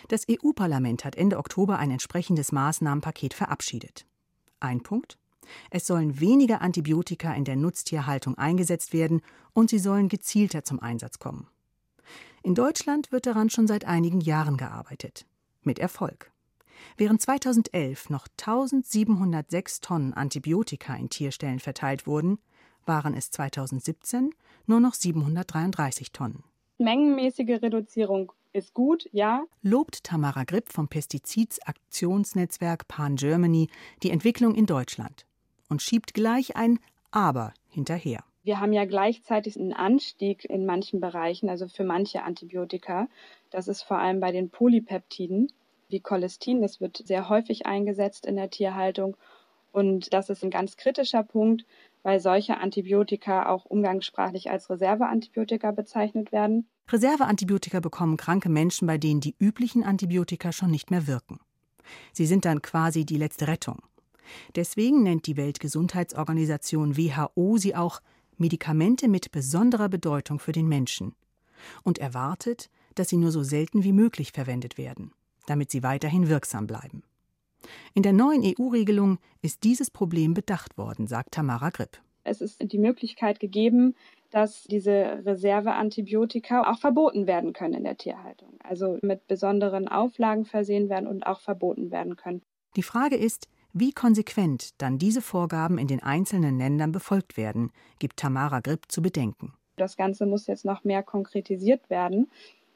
Das 0.08 0.26
EU-Parlament 0.30 1.06
hat 1.06 1.16
Ende 1.16 1.38
Oktober 1.38 1.80
ein 1.80 1.92
entsprechendes 1.92 2.52
Maßnahmenpaket 2.52 3.34
verabschiedet. 3.34 4.06
Ein 4.60 4.82
Punkt? 4.82 5.18
Es 5.70 5.88
sollen 5.88 6.20
weniger 6.20 6.62
Antibiotika 6.62 7.34
in 7.34 7.46
der 7.46 7.56
Nutztierhaltung 7.56 8.38
eingesetzt 8.38 8.94
werden 8.94 9.22
und 9.54 9.70
sie 9.70 9.80
sollen 9.80 10.10
gezielter 10.10 10.64
zum 10.64 10.80
Einsatz 10.80 11.20
kommen. 11.20 11.48
In 12.44 12.56
Deutschland 12.56 13.12
wird 13.12 13.26
daran 13.26 13.50
schon 13.50 13.68
seit 13.68 13.86
einigen 13.86 14.22
Jahren 14.22 14.58
gearbeitet. 14.58 15.26
Mit 15.64 15.80
Erfolg. 15.80 16.32
Während 16.96 17.22
2011 17.22 18.10
noch 18.10 18.28
1706 18.40 19.82
Tonnen 19.82 20.14
Antibiotika 20.14 20.96
in 20.96 21.10
Tierstellen 21.10 21.60
verteilt 21.60 22.08
wurden, 22.08 22.40
waren 22.86 23.14
es 23.14 23.32
2017 23.32 24.30
nur 24.66 24.80
noch 24.80 24.94
733 24.94 26.12
Tonnen. 26.12 26.44
Mengenmäßige 26.78 27.62
Reduzierung 27.62 28.32
ist 28.58 28.74
gut, 28.74 29.08
ja. 29.12 29.46
Lobt 29.62 30.04
Tamara 30.04 30.44
Gripp 30.44 30.74
vom 30.74 30.88
Pestizidaktionsnetzwerk 30.88 32.88
Pan 32.88 33.16
Germany 33.16 33.70
die 34.04 34.10
Entwicklung 34.10 34.56
in 34.56 34.66
Deutschland 34.66 35.26
und 35.70 35.82
schiebt 35.82 36.14
gleich 36.14 36.56
ein 36.56 36.80
Aber 37.12 37.54
hinterher. 37.70 38.24
Wir 38.44 38.60
haben 38.60 38.74
ja 38.74 38.86
gleichzeitig 38.86 39.58
einen 39.58 39.74
Anstieg 39.74 40.46
in 40.46 40.66
manchen 40.66 41.00
Bereichen, 41.00 41.50
also 41.50 41.68
für 41.68 41.84
manche 41.84 42.24
Antibiotika. 42.24 43.08
Das 43.52 43.68
ist 43.68 43.84
vor 43.84 44.00
allem 44.00 44.20
bei 44.20 44.32
den 44.32 44.50
Polypeptiden 44.50 45.52
wie 45.90 46.00
Cholestin. 46.00 46.62
Das 46.62 46.82
wird 46.82 46.98
sehr 46.98 47.30
häufig 47.30 47.66
eingesetzt 47.66 48.26
in 48.26 48.38
der 48.38 48.50
Tierhaltung. 48.50 49.16
Und 49.72 50.14
das 50.14 50.30
ist 50.30 50.44
ein 50.44 50.50
ganz 50.50 50.78
kritischer 50.78 51.24
Punkt, 51.24 51.66
weil 52.02 52.20
solche 52.20 52.58
Antibiotika 52.58 53.50
auch 53.50 53.66
umgangssprachlich 53.66 54.50
als 54.50 54.70
Reserveantibiotika 54.70 55.72
bezeichnet 55.72 56.32
werden. 56.32 56.68
Reserveantibiotika 56.90 57.80
bekommen 57.80 58.18
kranke 58.18 58.50
Menschen, 58.50 58.88
bei 58.88 58.98
denen 58.98 59.20
die 59.20 59.36
üblichen 59.40 59.84
Antibiotika 59.84 60.52
schon 60.52 60.72
nicht 60.72 60.90
mehr 60.90 61.08
wirken. 61.08 61.40
Sie 62.14 62.26
sind 62.26 62.46
dann 62.46 62.62
quasi 62.62 63.06
die 63.06 63.18
letzte 63.18 63.48
Rettung. 63.48 63.80
Deswegen 64.56 65.04
nennt 65.04 65.28
die 65.28 65.38
Weltgesundheitsorganisation 65.38 66.98
WHO 66.98 67.58
sie 67.58 67.76
auch 67.76 68.02
Medikamente 68.38 69.08
mit 69.08 69.32
besonderer 69.32 69.90
Bedeutung 69.90 70.40
für 70.40 70.52
den 70.52 70.68
Menschen 70.68 71.16
und 71.84 71.98
erwartet, 71.98 72.70
dass 72.96 73.10
sie 73.10 73.18
nur 73.18 73.32
so 73.32 73.44
selten 73.44 73.84
wie 73.84 73.94
möglich 73.94 74.32
verwendet 74.32 74.78
werden, 74.78 75.12
damit 75.46 75.72
sie 75.72 75.84
weiterhin 75.84 76.30
wirksam 76.30 76.68
bleiben. 76.68 77.04
In 77.94 78.04
der 78.04 78.14
neuen 78.14 78.44
EU-Regelung 78.44 79.18
ist 79.42 79.64
dieses 79.64 79.90
Problem 79.90 80.34
bedacht 80.34 80.78
worden, 80.78 81.08
sagt 81.08 81.34
Tamara 81.34 81.70
Gripp. 81.70 82.00
Es 82.24 82.42
ist 82.42 82.62
die 82.72 82.78
Möglichkeit 82.78 83.40
gegeben, 83.40 83.96
dass 84.32 84.64
diese 84.64 85.24
Reserveantibiotika 85.26 86.70
auch 86.70 86.80
verboten 86.80 87.28
werden 87.28 87.54
können 87.54 87.74
in 87.74 87.84
der 87.84 87.98
Tierhaltung. 87.98 88.56
Also 88.64 88.98
mit 89.02 89.28
besonderen 89.28 89.88
Auflagen 89.88 90.46
versehen 90.46 90.90
werden 90.90 91.08
und 91.08 91.26
auch 91.26 91.40
verboten 91.40 91.92
werden 91.92 92.16
können. 92.16 92.42
Die 92.76 92.84
Frage 92.84 93.16
ist, 93.16 93.48
wie 93.74 93.92
konsequent 93.92 94.82
dann 94.82 94.98
diese 94.98 95.22
Vorgaben 95.22 95.78
in 95.78 95.88
den 95.88 96.02
einzelnen 96.02 96.58
Ländern 96.58 96.92
befolgt 96.92 97.38
werden, 97.38 97.72
gibt 98.00 98.18
Tamara 98.18 98.60
Gripp 98.60 98.92
zu 98.92 99.02
bedenken. 99.02 99.54
Das 99.76 99.96
Ganze 99.96 100.26
muss 100.26 100.48
jetzt 100.48 100.66
noch 100.66 100.84
mehr 100.84 101.04
konkretisiert 101.04 101.90
werden. 101.90 102.30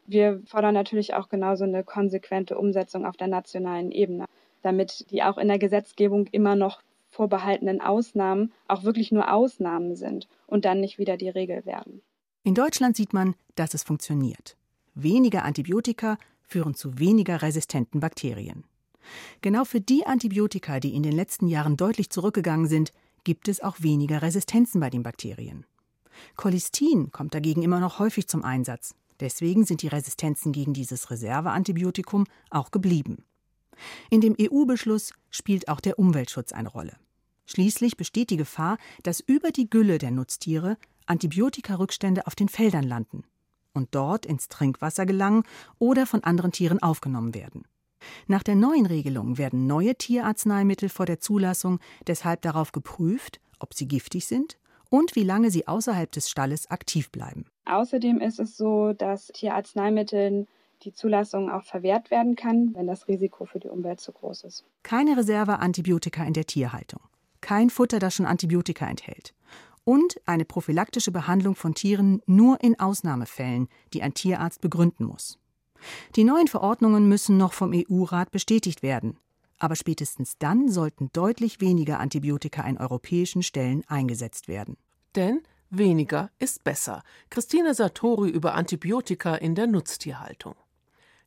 Wir 0.05 0.41
fordern 0.45 0.73
natürlich 0.73 1.13
auch 1.13 1.29
genauso 1.29 1.63
eine 1.63 1.83
konsequente 1.83 2.57
Umsetzung 2.57 3.05
auf 3.05 3.17
der 3.17 3.27
nationalen 3.27 3.91
Ebene, 3.91 4.25
damit 4.61 5.09
die 5.09 5.23
auch 5.23 5.37
in 5.37 5.47
der 5.47 5.59
Gesetzgebung 5.59 6.27
immer 6.27 6.55
noch 6.55 6.81
vorbehaltenen 7.11 7.81
Ausnahmen 7.81 8.51
auch 8.67 8.83
wirklich 8.83 9.11
nur 9.11 9.31
Ausnahmen 9.31 9.95
sind 9.95 10.27
und 10.47 10.65
dann 10.65 10.79
nicht 10.79 10.97
wieder 10.97 11.17
die 11.17 11.29
Regel 11.29 11.65
werden. 11.65 12.01
In 12.43 12.55
Deutschland 12.55 12.95
sieht 12.95 13.13
man, 13.13 13.35
dass 13.55 13.75
es 13.75 13.83
funktioniert. 13.83 14.57
Weniger 14.95 15.43
Antibiotika 15.43 16.17
führen 16.41 16.73
zu 16.73 16.97
weniger 16.97 17.41
resistenten 17.41 17.99
Bakterien. 17.99 18.63
Genau 19.41 19.65
für 19.65 19.81
die 19.81 20.05
Antibiotika, 20.05 20.79
die 20.79 20.95
in 20.95 21.03
den 21.03 21.13
letzten 21.13 21.47
Jahren 21.47 21.77
deutlich 21.77 22.09
zurückgegangen 22.09 22.67
sind, 22.67 22.91
gibt 23.23 23.47
es 23.47 23.61
auch 23.61 23.77
weniger 23.81 24.21
Resistenzen 24.21 24.81
bei 24.81 24.89
den 24.89 25.03
Bakterien. 25.03 25.65
Cholistin 26.35 27.11
kommt 27.11 27.33
dagegen 27.33 27.61
immer 27.61 27.79
noch 27.79 27.99
häufig 27.99 28.27
zum 28.27 28.43
Einsatz. 28.43 28.95
Deswegen 29.19 29.65
sind 29.65 29.81
die 29.81 29.87
Resistenzen 29.87 30.51
gegen 30.51 30.73
dieses 30.73 31.11
Reserveantibiotikum 31.11 32.25
auch 32.49 32.71
geblieben. 32.71 33.23
In 34.09 34.21
dem 34.21 34.35
EU-Beschluss 34.39 35.13
spielt 35.29 35.67
auch 35.67 35.79
der 35.79 35.99
Umweltschutz 35.99 36.51
eine 36.51 36.69
Rolle. 36.69 36.97
Schließlich 37.45 37.97
besteht 37.97 38.29
die 38.29 38.37
Gefahr, 38.37 38.77
dass 39.03 39.19
über 39.19 39.51
die 39.51 39.69
Gülle 39.69 39.97
der 39.97 40.11
Nutztiere 40.11 40.77
Antibiotikarückstände 41.05 42.27
auf 42.27 42.35
den 42.35 42.49
Feldern 42.49 42.83
landen 42.83 43.23
und 43.73 43.89
dort 43.91 44.25
ins 44.25 44.47
Trinkwasser 44.47 45.05
gelangen 45.05 45.43
oder 45.79 46.05
von 46.05 46.23
anderen 46.23 46.51
Tieren 46.51 46.81
aufgenommen 46.81 47.33
werden. 47.33 47.65
Nach 48.27 48.43
der 48.43 48.55
neuen 48.55 48.85
Regelung 48.85 49.37
werden 49.37 49.67
neue 49.67 49.95
Tierarzneimittel 49.95 50.89
vor 50.89 51.05
der 51.05 51.19
Zulassung 51.19 51.79
deshalb 52.07 52.41
darauf 52.41 52.71
geprüft, 52.71 53.39
ob 53.59 53.73
sie 53.73 53.87
giftig 53.87 54.25
sind 54.25 54.57
und 54.89 55.15
wie 55.15 55.23
lange 55.23 55.51
sie 55.51 55.67
außerhalb 55.67 56.11
des 56.11 56.29
Stalles 56.29 56.69
aktiv 56.69 57.11
bleiben. 57.11 57.45
Außerdem 57.65 58.19
ist 58.19 58.39
es 58.39 58.57
so, 58.57 58.93
dass 58.93 59.27
Tierarzneimitteln 59.27 60.47
die 60.83 60.93
Zulassung 60.93 61.49
auch 61.49 61.63
verwehrt 61.63 62.11
werden 62.11 62.35
kann, 62.35 62.73
wenn 62.75 62.87
das 62.87 63.07
Risiko 63.07 63.45
für 63.45 63.59
die 63.59 63.69
Umwelt 63.69 63.99
zu 63.99 64.11
groß 64.11 64.43
ist. 64.43 64.65
Keine 64.83 65.17
Reserveantibiotika 65.17 66.23
in 66.23 66.33
der 66.33 66.45
Tierhaltung. 66.45 67.01
Kein 67.41 67.69
Futter, 67.69 67.99
das 67.99 68.15
schon 68.15 68.25
Antibiotika 68.25 68.87
enthält. 68.87 69.33
Und 69.83 70.21
eine 70.25 70.45
prophylaktische 70.45 71.11
Behandlung 71.11 71.55
von 71.55 71.73
Tieren 71.73 72.21
nur 72.27 72.61
in 72.63 72.79
Ausnahmefällen, 72.79 73.67
die 73.93 74.03
ein 74.03 74.13
Tierarzt 74.13 74.61
begründen 74.61 75.05
muss. 75.05 75.39
Die 76.15 76.23
neuen 76.23 76.47
Verordnungen 76.47 77.09
müssen 77.09 77.37
noch 77.37 77.53
vom 77.53 77.73
EU-Rat 77.73 78.31
bestätigt 78.31 78.83
werden. 78.83 79.17
Aber 79.57 79.75
spätestens 79.75 80.37
dann 80.37 80.69
sollten 80.69 81.09
deutlich 81.13 81.61
weniger 81.61 81.99
Antibiotika 81.99 82.63
in 82.67 82.77
europäischen 82.77 83.43
Stellen 83.43 83.83
eingesetzt 83.87 84.47
werden. 84.47 84.77
Denn 85.15 85.41
weniger 85.69 86.29
ist 86.39 86.63
besser. 86.63 87.03
Christine 87.29 87.73
Sartori 87.73 88.29
über 88.29 88.53
Antibiotika 88.53 89.35
in 89.35 89.55
der 89.55 89.67
Nutztierhaltung. 89.67 90.55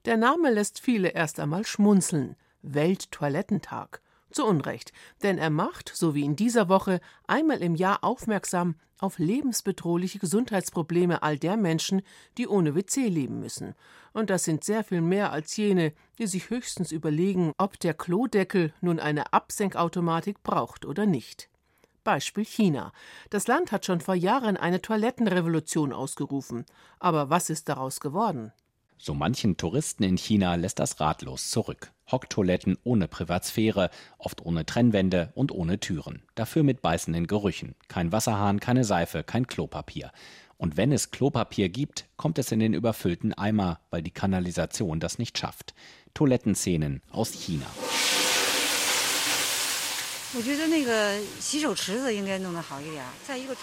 Der 0.05 0.19
Name 0.19 0.51
lässt 0.51 0.81
viele 0.81 1.09
erst 1.09 1.41
einmal 1.41 1.65
schmunzeln. 1.65 2.37
Welttoilettentag. 2.61 4.03
Zu 4.31 4.45
Unrecht, 4.45 4.93
denn 5.23 5.39
er 5.39 5.49
macht, 5.49 5.93
so 5.95 6.15
wie 6.15 6.25
in 6.25 6.37
dieser 6.37 6.69
Woche, 6.69 7.01
einmal 7.27 7.63
im 7.63 7.75
Jahr 7.75 8.05
aufmerksam 8.05 8.75
auf 8.99 9.19
lebensbedrohliche 9.19 10.19
Gesundheitsprobleme 10.19 11.23
all 11.23 11.39
der 11.39 11.57
Menschen, 11.57 12.03
die 12.37 12.47
ohne 12.47 12.75
WC 12.75 13.09
leben 13.09 13.41
müssen. 13.41 13.75
Und 14.13 14.29
das 14.29 14.45
sind 14.45 14.63
sehr 14.63 14.85
viel 14.85 15.01
mehr 15.01 15.33
als 15.33 15.57
jene, 15.57 15.95
die 16.19 16.27
sich 16.27 16.51
höchstens 16.51 16.93
überlegen, 16.93 17.53
ob 17.57 17.81
der 17.81 17.95
Klodeckel 17.95 18.75
nun 18.83 19.01
eine 19.01 19.33
Absenkautomatik 19.33 20.43
braucht 20.43 20.85
oder 20.85 21.07
nicht. 21.07 21.49
Beispiel 22.03 22.45
China. 22.45 22.93
Das 23.31 23.47
Land 23.47 23.73
hat 23.73 23.87
schon 23.87 24.03
vor 24.03 24.15
Jahren 24.15 24.59
eine 24.59 24.83
Toilettenrevolution 24.83 25.95
ausgerufen. 25.95 26.67
Aber 26.99 27.31
was 27.31 27.49
ist 27.49 27.71
daraus 27.71 28.01
geworden? 28.01 28.53
So 29.07 29.13
manchen 29.13 29.59
Touristen 29.59 30.03
in 30.03 30.17
China 30.17 30.55
lässt 30.55 30.79
das 30.79 30.99
ratlos 30.99 31.51
zurück. 31.51 31.93
Hocktoiletten 32.11 32.79
ohne 32.85 33.07
Privatsphäre, 33.07 33.91
oft 34.17 34.41
ohne 34.41 34.65
Trennwände 34.65 35.31
und 35.35 35.53
ohne 35.53 35.79
Türen. 35.79 36.23
Dafür 36.35 36.63
mit 36.63 36.81
beißenden 36.81 37.27
Gerüchen. 37.27 37.75
Kein 37.89 38.13
Wasserhahn, 38.13 38.61
keine 38.61 38.83
Seife, 38.83 39.23
kein 39.23 39.47
Klopapier. 39.47 40.11
Und 40.57 40.79
wenn 40.79 40.91
es 40.91 41.11
Klopapier 41.11 41.69
gibt, 41.69 42.07
kommt 42.17 42.39
es 42.39 42.51
in 42.51 42.61
den 42.61 42.73
überfüllten 42.73 43.35
Eimer, 43.35 43.79
weil 43.91 44.01
die 44.01 44.11
Kanalisation 44.11 45.01
das 45.01 45.19
nicht 45.19 45.37
schafft. 45.37 45.75
Toilettenszenen 46.15 47.03
aus 47.11 47.33
China. 47.33 47.67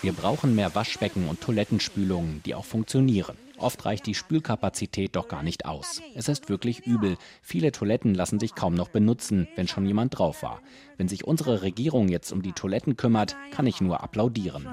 Wir 0.04 0.14
brauchen 0.14 0.54
mehr 0.54 0.76
Waschbecken 0.76 1.28
und 1.28 1.42
Toilettenspülungen, 1.42 2.44
die 2.44 2.54
auch 2.54 2.66
funktionieren. 2.66 3.36
Oft 3.62 3.86
reicht 3.86 4.08
die 4.08 4.16
Spülkapazität 4.16 5.16
doch 5.16 5.28
gar 5.28 5.44
nicht 5.44 5.66
aus. 5.66 6.02
Es 6.16 6.28
ist 6.28 6.50
wirklich 6.50 6.88
übel. 6.88 7.18
Viele 7.44 7.72
Toiletten 7.72 8.16
lassen 8.16 8.40
sich 8.40 8.56
kaum 8.56 8.74
noch 8.74 8.90
benutzen, 8.90 9.48
wenn 9.56 9.68
schon 9.68 9.86
jemand 9.86 10.18
drauf 10.18 10.42
war. 10.42 10.62
Wenn 10.98 11.08
sich 11.08 11.26
unsere 11.26 11.62
Regierung 11.62 12.10
jetzt 12.10 12.32
um 12.32 12.42
die 12.42 12.54
Toiletten 12.54 12.98
kümmert, 12.98 13.36
kann 13.52 13.68
ich 13.68 13.80
nur 13.80 14.04
applaudieren. 14.04 14.68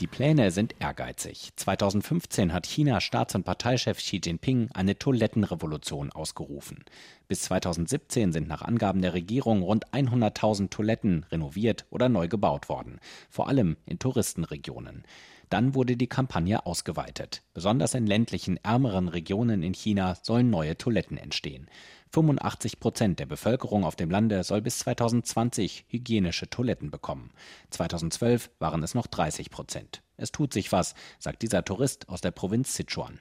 Die 0.00 0.06
Pläne 0.06 0.50
sind 0.50 0.74
ehrgeizig. 0.78 1.50
2015 1.56 2.52
hat 2.52 2.66
China 2.66 3.00
Staats- 3.00 3.34
und 3.34 3.44
Parteichef 3.44 3.98
Xi 3.98 4.20
Jinping 4.24 4.70
eine 4.74 4.96
Toilettenrevolution 4.96 6.10
ausgerufen. 6.10 6.84
Bis 7.26 7.42
2017 7.42 8.32
sind 8.32 8.48
nach 8.48 8.62
Angaben 8.62 9.02
der 9.02 9.14
Regierung 9.14 9.62
rund 9.62 9.86
100.000 9.92 10.70
Toiletten 10.70 11.24
renoviert 11.30 11.86
oder 11.90 12.08
neu 12.08 12.28
gebaut 12.28 12.68
worden, 12.68 13.00
vor 13.28 13.48
allem 13.48 13.76
in 13.86 13.98
Touristenregionen. 13.98 15.04
Dann 15.50 15.74
wurde 15.74 15.96
die 15.96 16.06
Kampagne 16.06 16.66
ausgeweitet. 16.66 17.42
Besonders 17.52 17.94
in 17.94 18.06
ländlichen, 18.06 18.58
ärmeren 18.62 19.08
Regionen 19.08 19.62
in 19.62 19.74
China 19.74 20.16
sollen 20.22 20.50
neue 20.50 20.76
Toiletten 20.76 21.16
entstehen. 21.16 21.68
85 22.14 22.78
Prozent 22.78 23.18
der 23.18 23.26
Bevölkerung 23.26 23.84
auf 23.84 23.96
dem 23.96 24.08
Lande 24.08 24.44
soll 24.44 24.62
bis 24.62 24.78
2020 24.78 25.86
hygienische 25.88 26.48
Toiletten 26.48 26.92
bekommen. 26.92 27.32
2012 27.70 28.50
waren 28.60 28.84
es 28.84 28.94
noch 28.94 29.08
30 29.08 29.50
Prozent. 29.50 30.00
Es 30.16 30.30
tut 30.30 30.52
sich 30.52 30.70
was, 30.70 30.94
sagt 31.18 31.42
dieser 31.42 31.64
Tourist 31.64 32.08
aus 32.08 32.20
der 32.20 32.30
Provinz 32.30 32.76
Sichuan. 32.76 33.18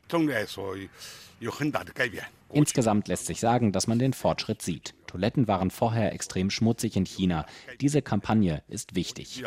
Insgesamt 2.51 3.07
lässt 3.07 3.25
sich 3.25 3.39
sagen, 3.39 3.71
dass 3.71 3.87
man 3.87 3.97
den 3.97 4.13
Fortschritt 4.13 4.61
sieht. 4.61 4.93
Toiletten 5.07 5.47
waren 5.47 5.71
vorher 5.71 6.13
extrem 6.13 6.51
schmutzig 6.51 6.95
in 6.95 7.05
China. 7.05 7.47
Diese 7.81 8.03
Kampagne 8.03 8.61
ist 8.67 8.93
wichtig. 8.93 9.43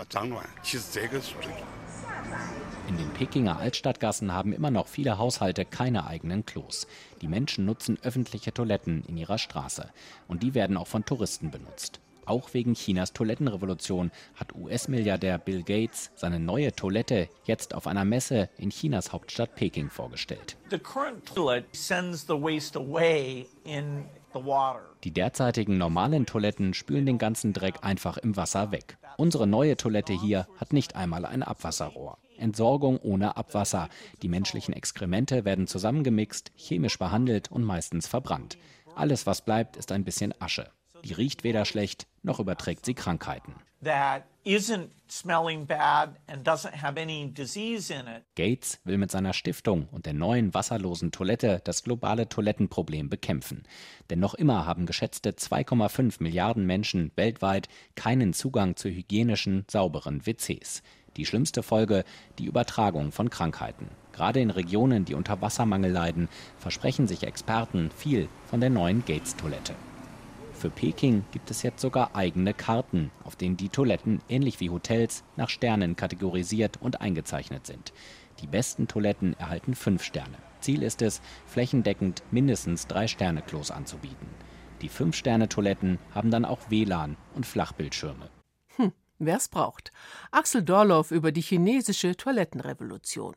In 2.89 2.97
den 2.99 3.11
Pekinger 3.11 3.59
Altstadtgassen 3.59 4.33
haben 4.33 4.53
immer 4.53 4.71
noch 4.71 4.87
viele 4.87 5.19
Haushalte 5.19 5.65
keine 5.65 6.07
eigenen 6.07 6.47
Klos. 6.47 6.87
Die 7.21 7.27
Menschen 7.27 7.65
nutzen 7.65 7.99
öffentliche 8.03 8.55
Toiletten 8.55 9.03
in 9.09 9.17
ihrer 9.17 9.39
Straße. 9.39 9.91
Und 10.29 10.45
die 10.45 10.55
werden 10.55 10.77
auch 10.77 10.87
von 10.87 11.05
Touristen 11.05 11.51
benutzt. 11.51 12.01
Auch 12.27 12.55
wegen 12.55 12.75
Chinas 12.75 13.13
Toilettenrevolution 13.13 14.11
hat 14.35 14.55
US-Milliardär 14.55 15.39
Bill 15.39 15.63
Gates 15.63 16.11
seine 16.15 16.39
neue 16.39 16.75
Toilette 16.75 17.29
jetzt 17.45 17.75
auf 17.75 17.87
einer 17.87 18.05
Messe 18.05 18.51
in 18.57 18.71
Chinas 18.71 19.13
Hauptstadt 19.13 19.57
Peking 19.57 19.91
vorgestellt. 19.91 20.57
Die 25.05 25.11
derzeitigen 25.13 25.79
normalen 25.79 26.27
Toiletten 26.27 26.75
spülen 26.75 27.07
den 27.07 27.19
ganzen 27.19 27.53
Dreck 27.53 27.77
einfach 27.83 28.17
im 28.19 28.37
Wasser 28.37 28.71
weg. 28.71 28.97
Unsere 29.17 29.47
neue 29.47 29.77
Toilette 29.77 30.13
hier 30.13 30.47
hat 30.59 30.73
nicht 30.73 30.95
einmal 30.95 31.25
ein 31.25 31.43
Abwasserrohr. 31.43 32.19
Entsorgung 32.39 32.99
ohne 32.99 33.37
Abwasser. 33.37 33.89
Die 34.23 34.29
menschlichen 34.29 34.75
Exkremente 34.75 35.45
werden 35.45 35.67
zusammengemixt, 35.67 36.53
chemisch 36.57 36.99
behandelt 36.99 37.51
und 37.51 37.65
meistens 37.65 38.07
verbrannt. 38.07 38.59
Alles, 38.95 39.27
was 39.27 39.43
bleibt, 39.45 39.77
ist 39.77 39.93
ein 39.93 40.05
bisschen 40.05 40.35
Asche. 40.41 40.71
Die 41.05 41.13
riecht 41.13 41.45
weder 41.45 41.65
schlecht, 41.65 42.07
noch 42.23 42.41
überträgt 42.41 42.85
sie 42.85 42.95
Krankheiten. 42.95 43.55
Gates 48.37 48.81
will 48.85 48.97
mit 48.97 49.11
seiner 49.11 49.33
Stiftung 49.33 49.89
und 49.91 50.07
der 50.07 50.15
neuen 50.15 50.55
wasserlosen 50.55 51.13
Toilette 51.13 51.61
das 51.65 51.85
globale 51.85 52.29
Toilettenproblem 52.29 53.09
bekämpfen. 53.09 53.65
Denn 54.09 54.19
noch 54.19 54.35
immer 54.35 54.67
haben 54.67 54.87
geschätzte 54.87 55.31
2,5 55.31 56.23
Milliarden 56.23 56.65
Menschen 56.65 57.13
weltweit 57.17 57.69
keinen 57.95 58.33
Zugang 58.33 58.77
zu 58.77 58.89
hygienischen, 58.89 59.65
sauberen 59.69 60.27
WCs. 60.27 60.83
Die 61.17 61.27
schlimmste 61.27 61.63
Folge 61.63 62.05
die 62.39 62.47
Übertragung 62.47 63.11
von 63.11 63.31
Krankheiten. 63.31 63.89
Gerade 64.13 64.41
in 64.41 64.51
Regionen, 64.51 65.05
die 65.05 65.15
unter 65.15 65.41
Wassermangel 65.41 65.91
leiden, 65.91 66.29
versprechen 66.59 67.07
sich 67.07 67.25
Experten 67.25 67.91
viel 67.91 68.29
von 68.47 68.61
der 68.61 68.71
neuen 68.71 69.05
Gates-Toilette. 69.05 69.75
Für 70.57 70.71
Peking 70.71 71.25
gibt 71.33 71.51
es 71.51 71.63
jetzt 71.63 71.81
sogar 71.81 72.17
eigene 72.17 72.55
Karten, 72.55 73.11
auf 73.25 73.37
denen 73.37 73.59
die 73.59 73.69
Toiletten 73.69 74.21
ähnlich 74.29 74.59
wie 74.59 74.71
Hotels 74.71 75.23
nach 75.37 75.51
Sternen 75.51 75.97
kategorisiert 75.97 76.79
und 76.81 77.01
eingezeichnet 77.01 77.67
sind. 77.67 77.93
Die 78.41 78.47
besten 78.47 78.89
Toiletten 78.89 79.35
erhalten 79.39 79.75
fünf 79.75 80.03
Sterne. 80.03 80.39
Ziel 80.61 80.83
ist 80.83 81.03
es, 81.03 81.21
flächendeckend 81.47 82.23
mindestens 82.31 82.87
drei 82.87 83.07
Sterne-Klos 83.07 83.71
anzubieten. 83.71 84.29
Die 84.83 84.89
Fünf-Sterne-Toiletten 84.89 85.99
haben 86.15 86.31
dann 86.31 86.45
auch 86.45 86.71
WLAN 86.71 87.17
und 87.35 87.47
Flachbildschirme. 87.47 88.31
Wer 89.19 89.37
es 89.37 89.49
braucht. 89.49 89.93
Axel 90.31 90.63
Dorloff 90.63 91.11
über 91.11 91.33
die 91.33 91.41
chinesische 91.41 92.17
Toilettenrevolution. 92.17 93.35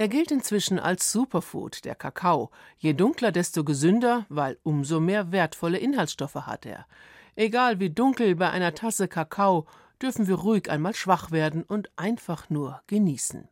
Er 0.00 0.06
gilt 0.06 0.30
inzwischen 0.30 0.78
als 0.78 1.10
Superfood, 1.10 1.84
der 1.84 1.96
Kakao. 1.96 2.52
Je 2.78 2.92
dunkler, 2.92 3.32
desto 3.32 3.64
gesünder, 3.64 4.26
weil 4.28 4.56
umso 4.62 5.00
mehr 5.00 5.32
wertvolle 5.32 5.78
Inhaltsstoffe 5.78 6.36
hat 6.36 6.66
er. 6.66 6.86
Egal 7.34 7.80
wie 7.80 7.90
dunkel 7.90 8.36
bei 8.36 8.48
einer 8.48 8.74
Tasse 8.74 9.08
Kakao, 9.08 9.66
dürfen 10.00 10.28
wir 10.28 10.36
ruhig 10.36 10.70
einmal 10.70 10.94
schwach 10.94 11.32
werden 11.32 11.64
und 11.64 11.90
einfach 11.96 12.48
nur 12.48 12.80
genießen. 12.86 13.48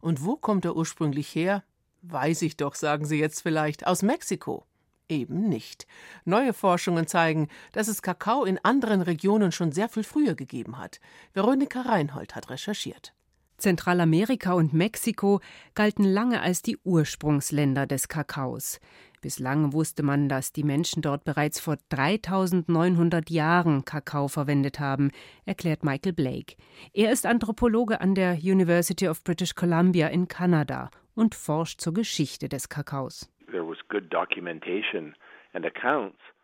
Und 0.00 0.24
wo 0.24 0.36
kommt 0.36 0.64
er 0.64 0.76
ursprünglich 0.76 1.34
her? 1.34 1.64
Weiß 2.02 2.42
ich 2.42 2.56
doch, 2.56 2.76
sagen 2.76 3.04
Sie 3.04 3.18
jetzt 3.18 3.40
vielleicht, 3.40 3.88
aus 3.88 4.02
Mexiko. 4.02 4.64
Eben 5.08 5.48
nicht. 5.48 5.88
Neue 6.24 6.52
Forschungen 6.52 7.08
zeigen, 7.08 7.48
dass 7.72 7.88
es 7.88 8.02
Kakao 8.02 8.44
in 8.44 8.64
anderen 8.64 9.02
Regionen 9.02 9.50
schon 9.50 9.72
sehr 9.72 9.88
viel 9.88 10.04
früher 10.04 10.36
gegeben 10.36 10.78
hat. 10.78 11.00
Veronika 11.32 11.80
Reinhold 11.80 12.36
hat 12.36 12.50
recherchiert. 12.50 13.14
Zentralamerika 13.56 14.52
und 14.52 14.72
Mexiko 14.72 15.40
galten 15.74 16.04
lange 16.04 16.40
als 16.40 16.62
die 16.62 16.78
Ursprungsländer 16.84 17.86
des 17.86 18.08
Kakaos. 18.08 18.80
Bislang 19.22 19.72
wusste 19.72 20.02
man, 20.02 20.28
dass 20.28 20.52
die 20.52 20.62
Menschen 20.62 21.02
dort 21.02 21.24
bereits 21.24 21.58
vor 21.58 21.76
3900 21.88 23.30
Jahren 23.30 23.84
Kakao 23.84 24.28
verwendet 24.28 24.78
haben, 24.78 25.10
erklärt 25.46 25.82
Michael 25.84 26.12
Blake. 26.12 26.54
Er 26.92 27.10
ist 27.10 27.26
Anthropologe 27.26 28.00
an 28.00 28.14
der 28.14 28.34
University 28.34 29.08
of 29.08 29.24
British 29.24 29.54
Columbia 29.54 30.08
in 30.08 30.28
Kanada 30.28 30.90
und 31.14 31.34
forscht 31.34 31.80
zur 31.80 31.94
Geschichte 31.94 32.48
des 32.48 32.68
Kakaos. 32.68 33.28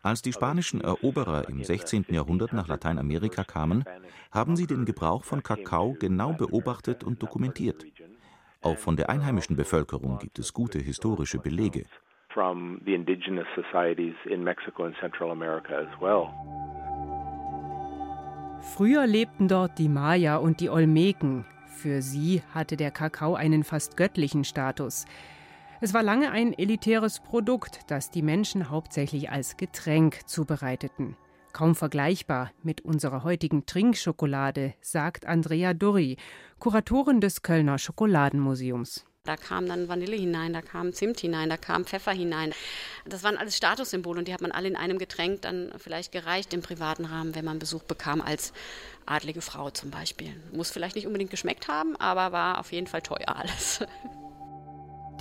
Als 0.05 0.21
die 0.21 0.33
spanischen 0.33 0.81
Eroberer 0.81 1.49
im 1.49 1.63
16. 1.63 2.07
Jahrhundert 2.09 2.53
nach 2.53 2.67
Lateinamerika 2.67 3.45
kamen, 3.45 3.85
haben 4.33 4.57
sie 4.57 4.67
den 4.67 4.85
Gebrauch 4.85 5.23
von 5.23 5.45
Kakao 5.45 5.95
genau 5.99 6.33
beobachtet 6.33 7.05
und 7.05 7.23
dokumentiert. 7.23 7.85
Auch 8.63 8.79
von 8.79 8.97
der 8.97 9.11
einheimischen 9.11 9.55
Bevölkerung 9.55 10.19
gibt 10.19 10.41
es 10.41 10.53
gute 10.53 10.81
historische 10.81 11.39
Belege. 11.39 11.85
Früher 18.61 19.07
lebten 19.07 19.49
dort 19.49 19.79
die 19.79 19.89
Maya 19.89 20.37
und 20.37 20.61
die 20.61 20.71
Olmeken. 20.71 21.45
Für 21.67 22.03
sie 22.03 22.43
hatte 22.53 22.77
der 22.77 22.91
Kakao 22.91 23.35
einen 23.35 23.63
fast 23.63 23.97
göttlichen 23.97 24.43
Status. 24.43 25.05
Es 25.85 25.93
war 25.93 26.05
lange 26.05 26.31
ein 26.31 26.57
elitäres 26.57 27.19
Produkt, 27.19 27.81
das 27.89 28.09
die 28.09 28.23
Menschen 28.23 28.71
hauptsächlich 28.71 29.31
als 29.31 29.57
Getränk 29.57 30.29
zubereiteten. 30.29 31.17
Kaum 31.53 31.75
vergleichbar 31.75 32.53
mit 32.63 32.83
unserer 32.83 33.25
heutigen 33.25 33.67
Trinkschokolade, 33.67 34.75
sagt 34.81 35.27
Andrea 35.27 35.75
Durri, 35.75 36.19
Kuratorin 36.61 37.21
des 37.21 37.43
Kölner 37.43 37.81
Schokoladenmuseums. 37.81 39.05
Da 39.25 39.37
kam 39.37 39.67
dann 39.67 39.89
Vanille 39.89 40.15
hinein, 40.15 40.53
da 40.53 40.63
kam 40.63 40.93
Zimt 40.93 41.19
hinein, 41.19 41.51
da 41.51 41.57
kam 41.57 41.85
Pfeffer 41.85 42.13
hinein. 42.13 42.55
Das 43.05 43.25
waren 43.25 43.37
alles 43.37 43.57
Statussymbole 43.57 44.21
und 44.21 44.29
die 44.29 44.35
hat 44.35 44.41
man 44.41 44.53
alle 44.53 44.69
in 44.69 44.77
einem 44.77 44.99
Getränk 44.99 45.43
dann 45.43 45.73
vielleicht 45.79 46.13
gereicht 46.13 46.55
im 46.55 46.63
privaten 46.63 47.07
Rahmen, 47.07 47.35
wenn 47.35 47.45
man 47.45 47.59
Besuch 47.59 47.83
bekam 47.83 48.21
als 48.21 48.53
adlige 49.05 49.41
Frau 49.41 49.71
zum 49.71 49.91
Beispiel. 49.91 50.33
Muss 50.53 50.71
vielleicht 50.71 50.95
nicht 50.95 51.09
unbedingt 51.09 51.33
geschmeckt 51.33 51.67
haben, 51.67 51.97
aber 51.97 52.31
war 52.31 52.61
auf 52.61 52.71
jeden 52.71 52.87
Fall 52.87 53.03
teuer 53.03 53.27
alles. 53.37 53.81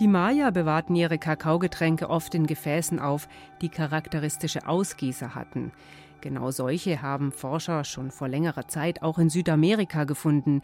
Die 0.02 0.08
Maya 0.08 0.50
bewahrten 0.50 0.96
ihre 0.96 1.20
Kakaogetränke 1.20 2.10
oft 2.10 2.34
in 2.34 2.48
Gefäßen 2.48 2.98
auf, 2.98 3.28
die 3.62 3.70
charakteristische 3.70 4.68
Ausgießer 4.68 5.36
hatten. 5.36 5.74
Genau 6.22 6.50
solche 6.50 7.04
haben 7.04 7.32
Forscher 7.32 7.84
schon 7.84 8.10
vor 8.10 8.28
längerer 8.28 8.68
Zeit 8.68 9.04
auch 9.04 9.20
in 9.20 9.30
Südamerika 9.30 10.06
gefunden. 10.06 10.64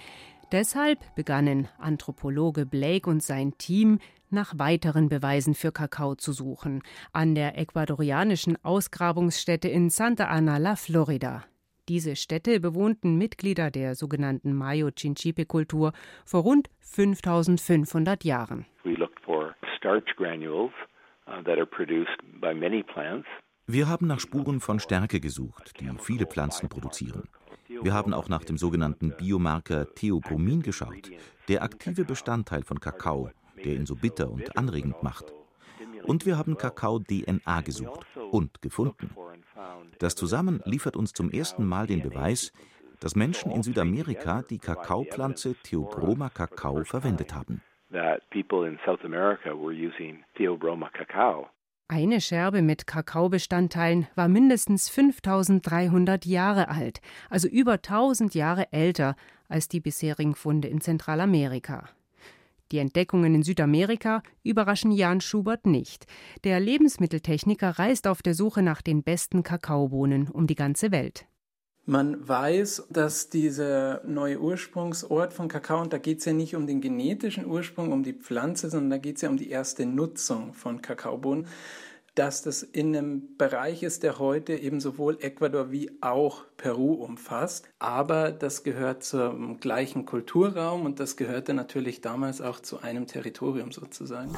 Deshalb 0.52 0.97
begannen 1.13 1.67
Anthropologe 1.78 2.65
Blake 2.65 3.08
und 3.08 3.21
sein 3.21 3.56
Team 3.60 4.00
nach 4.32 4.58
weiteren 4.58 5.08
Beweisen 5.08 5.54
für 5.54 5.71
Kakao 5.71 6.15
zu 6.15 6.34
suchen, 6.34 6.82
an 7.13 7.36
der 7.36 7.60
ecuadorianischen 7.60 8.58
Ausgrabungsstätte 8.65 9.67
in 9.67 9.91
Santa 9.91 10.30
Ana 10.30 10.58
la 10.58 10.76
Florida. 10.76 11.43
Diese 11.89 12.17
Städte 12.17 12.60
bewohnten 12.60 13.17
Mitglieder 13.17 13.71
der 13.71 13.95
sogenannten 13.95 14.54
Mayo-Chinchipe-Kultur 14.54 15.93
vor 16.26 16.41
rund 16.41 16.69
5500 16.82 18.26
Jahren. 18.26 18.65
Wir 23.69 23.88
haben 23.88 24.08
nach 24.08 24.19
Spuren 24.19 24.60
von 24.60 24.80
Stärke 24.82 25.19
gesucht, 25.21 25.80
die 25.80 25.89
viele 26.00 26.26
Pflanzen 26.26 26.67
produzieren. 26.67 27.23
Wir 27.69 27.93
haben 27.93 28.13
auch 28.13 28.28
nach 28.28 28.43
dem 28.43 28.58
sogenannten 28.58 29.15
Biomarker 29.15 29.93
Theobromin 29.93 30.63
geschaut, 30.63 31.10
der 31.47 31.63
aktive 31.63 32.04
Bestandteil 32.04 32.63
von 32.63 32.82
Kakao, 32.82 33.30
der 33.63 33.76
ihn 33.76 33.86
so 33.86 33.95
bitter 33.95 34.30
und 34.30 34.58
anregend 34.58 35.04
macht. 35.04 35.34
Und 36.04 36.26
wir 36.26 36.38
haben 36.38 36.58
Kakao-DNA 36.58 37.62
gesucht 37.62 38.06
und 38.32 38.62
gefunden. 38.62 39.10
Das 39.99 40.15
zusammen 40.15 40.62
liefert 40.65 40.95
uns 40.95 41.13
zum 41.13 41.31
ersten 41.31 41.65
Mal 41.65 41.88
den 41.88 42.01
Beweis, 42.01 42.51
dass 42.99 43.15
Menschen 43.15 43.51
in 43.51 43.63
Südamerika 43.63 44.43
die 44.49 44.60
Kakaopflanze 44.60 45.55
Theobroma 45.63 46.29
cacao 46.29 46.83
verwendet 46.83 47.33
haben. 47.33 47.62
Eine 51.89 52.19
Scherbe 52.19 52.62
mit 52.62 52.86
Kakaobestandteilen 52.86 54.07
war 54.15 54.27
mindestens 54.27 54.89
5300 54.89 56.25
Jahre 56.25 56.67
alt, 56.67 56.99
also 57.29 57.47
über 57.47 57.73
1000 57.73 58.36
Jahre 58.36 58.73
älter 58.73 59.15
als 59.47 59.69
die 59.69 59.79
bisherigen 59.79 60.36
Funde 60.36 60.67
in 60.67 60.81
Zentralamerika. 60.81 61.88
Die 62.71 62.80
Entdeckungen 62.80 63.36
in 63.36 63.43
Südamerika 63.43 64.21
überraschen 64.43 64.91
Jan 64.91 65.21
Schubert 65.21 65.65
nicht. 65.65 66.06
Der 66.43 66.60
Lebensmitteltechniker 66.60 67.80
reist 67.80 68.08
auf 68.08 68.21
der 68.21 68.34
Suche 68.34 68.62
nach 68.62 68.82
den 68.82 69.03
besten 69.03 69.43
Kakaobohnen 69.43 70.30
um 70.30 70.47
die 70.47 70.56
ganze 70.56 70.91
Welt. 70.91 71.25
Man 71.89 72.27
weiß, 72.27 72.88
dass 72.89 73.30
dieser 73.30 74.03
neue 74.06 74.41
Ursprungsort 74.41 75.32
von 75.32 75.47
Kakao, 75.47 75.82
und 75.82 75.93
da 75.93 75.97
geht 75.97 76.19
es 76.19 76.25
ja 76.25 76.34
nicht 76.34 76.53
um 76.53 76.67
den 76.67 76.82
genetischen 76.82 77.45
Ursprung, 77.45 77.93
um 77.93 78.03
die 78.03 78.12
Pflanze, 78.12 78.69
sondern 78.69 78.89
da 78.89 78.97
geht 78.97 79.15
es 79.15 79.21
ja 79.21 79.30
um 79.30 79.38
die 79.38 79.49
erste 79.49 79.86
Nutzung 79.86 80.53
von 80.53 80.82
Kakaobohnen, 80.82 81.47
dass 82.17 82.41
das 82.41 82.63
in 82.63 82.95
einem 82.95 83.38
Bereich 83.38 83.84
ist, 83.84 84.01
der 84.01 84.17
heute 84.17 84.56
eben 84.56 84.80
sowohl 84.80 85.19
Ecuador 85.21 85.71
wie 85.71 85.91
auch 86.01 86.45
Peru 86.58 86.93
umfasst. 86.93 87.69
Aber 87.77 88.32
das 88.32 88.63
gehört 88.63 89.03
zum 89.03 89.60
gleichen 89.60 90.06
Kulturraum 90.06 90.86
und 90.86 90.99
das 90.99 91.15
gehörte 91.15 91.53
natürlich 91.53 92.01
damals 92.01 92.41
auch 92.41 92.60
zu 92.60 92.82
einem 92.82 93.06
Territorium 93.06 93.71
sozusagen. 93.71 94.36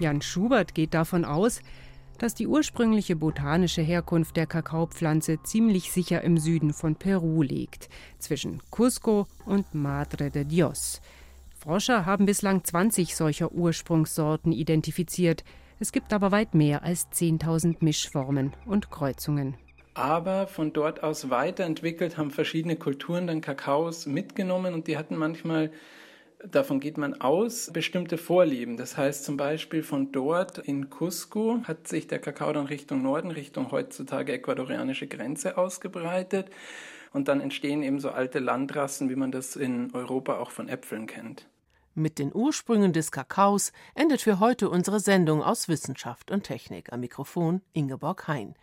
Jan 0.00 0.22
Schubert 0.22 0.74
geht 0.74 0.94
davon 0.94 1.26
aus, 1.26 1.60
dass 2.16 2.34
die 2.34 2.46
ursprüngliche 2.46 3.14
botanische 3.14 3.82
Herkunft 3.82 4.36
der 4.36 4.46
Kakaopflanze 4.46 5.42
ziemlich 5.42 5.92
sicher 5.92 6.22
im 6.22 6.38
Süden 6.38 6.72
von 6.72 6.96
Peru 6.96 7.42
liegt, 7.42 7.88
zwischen 8.18 8.62
Cusco 8.70 9.26
und 9.44 9.74
Madre 9.74 10.30
de 10.30 10.44
Dios. 10.44 11.02
Forscher 11.62 12.06
haben 12.06 12.26
bislang 12.26 12.64
20 12.64 13.14
solcher 13.14 13.52
Ursprungssorten 13.52 14.50
identifiziert. 14.50 15.44
Es 15.78 15.92
gibt 15.92 16.12
aber 16.12 16.32
weit 16.32 16.54
mehr 16.54 16.82
als 16.82 17.06
10.000 17.12 17.76
Mischformen 17.84 18.52
und 18.66 18.90
Kreuzungen. 18.90 19.54
Aber 19.94 20.48
von 20.48 20.72
dort 20.72 21.04
aus 21.04 21.30
weiterentwickelt 21.30 22.16
haben 22.16 22.32
verschiedene 22.32 22.74
Kulturen 22.74 23.28
dann 23.28 23.42
Kakaos 23.42 24.06
mitgenommen 24.06 24.74
und 24.74 24.88
die 24.88 24.96
hatten 24.96 25.14
manchmal, 25.14 25.70
davon 26.44 26.80
geht 26.80 26.98
man 26.98 27.20
aus, 27.20 27.70
bestimmte 27.72 28.18
Vorlieben. 28.18 28.76
Das 28.76 28.96
heißt 28.96 29.24
zum 29.24 29.36
Beispiel 29.36 29.84
von 29.84 30.10
dort 30.10 30.58
in 30.58 30.90
Cusco 30.90 31.60
hat 31.62 31.86
sich 31.86 32.08
der 32.08 32.18
Kakao 32.18 32.52
dann 32.52 32.66
Richtung 32.66 33.02
Norden, 33.02 33.30
Richtung 33.30 33.70
heutzutage 33.70 34.32
ecuadorianische 34.32 35.06
Grenze 35.06 35.56
ausgebreitet. 35.56 36.50
Und 37.12 37.28
dann 37.28 37.40
entstehen 37.40 37.84
eben 37.84 38.00
so 38.00 38.10
alte 38.10 38.40
Landrassen, 38.40 39.10
wie 39.10 39.16
man 39.16 39.30
das 39.30 39.54
in 39.54 39.94
Europa 39.94 40.38
auch 40.38 40.50
von 40.50 40.68
Äpfeln 40.68 41.06
kennt. 41.06 41.46
Mit 41.94 42.18
den 42.18 42.34
Ursprüngen 42.34 42.94
des 42.94 43.12
Kakaos 43.12 43.70
endet 43.94 44.22
für 44.22 44.40
heute 44.40 44.70
unsere 44.70 44.98
Sendung 44.98 45.42
aus 45.42 45.68
Wissenschaft 45.68 46.30
und 46.30 46.44
Technik. 46.44 46.90
Am 46.90 47.00
Mikrofon 47.00 47.60
Ingeborg 47.74 48.28
Hein. 48.28 48.54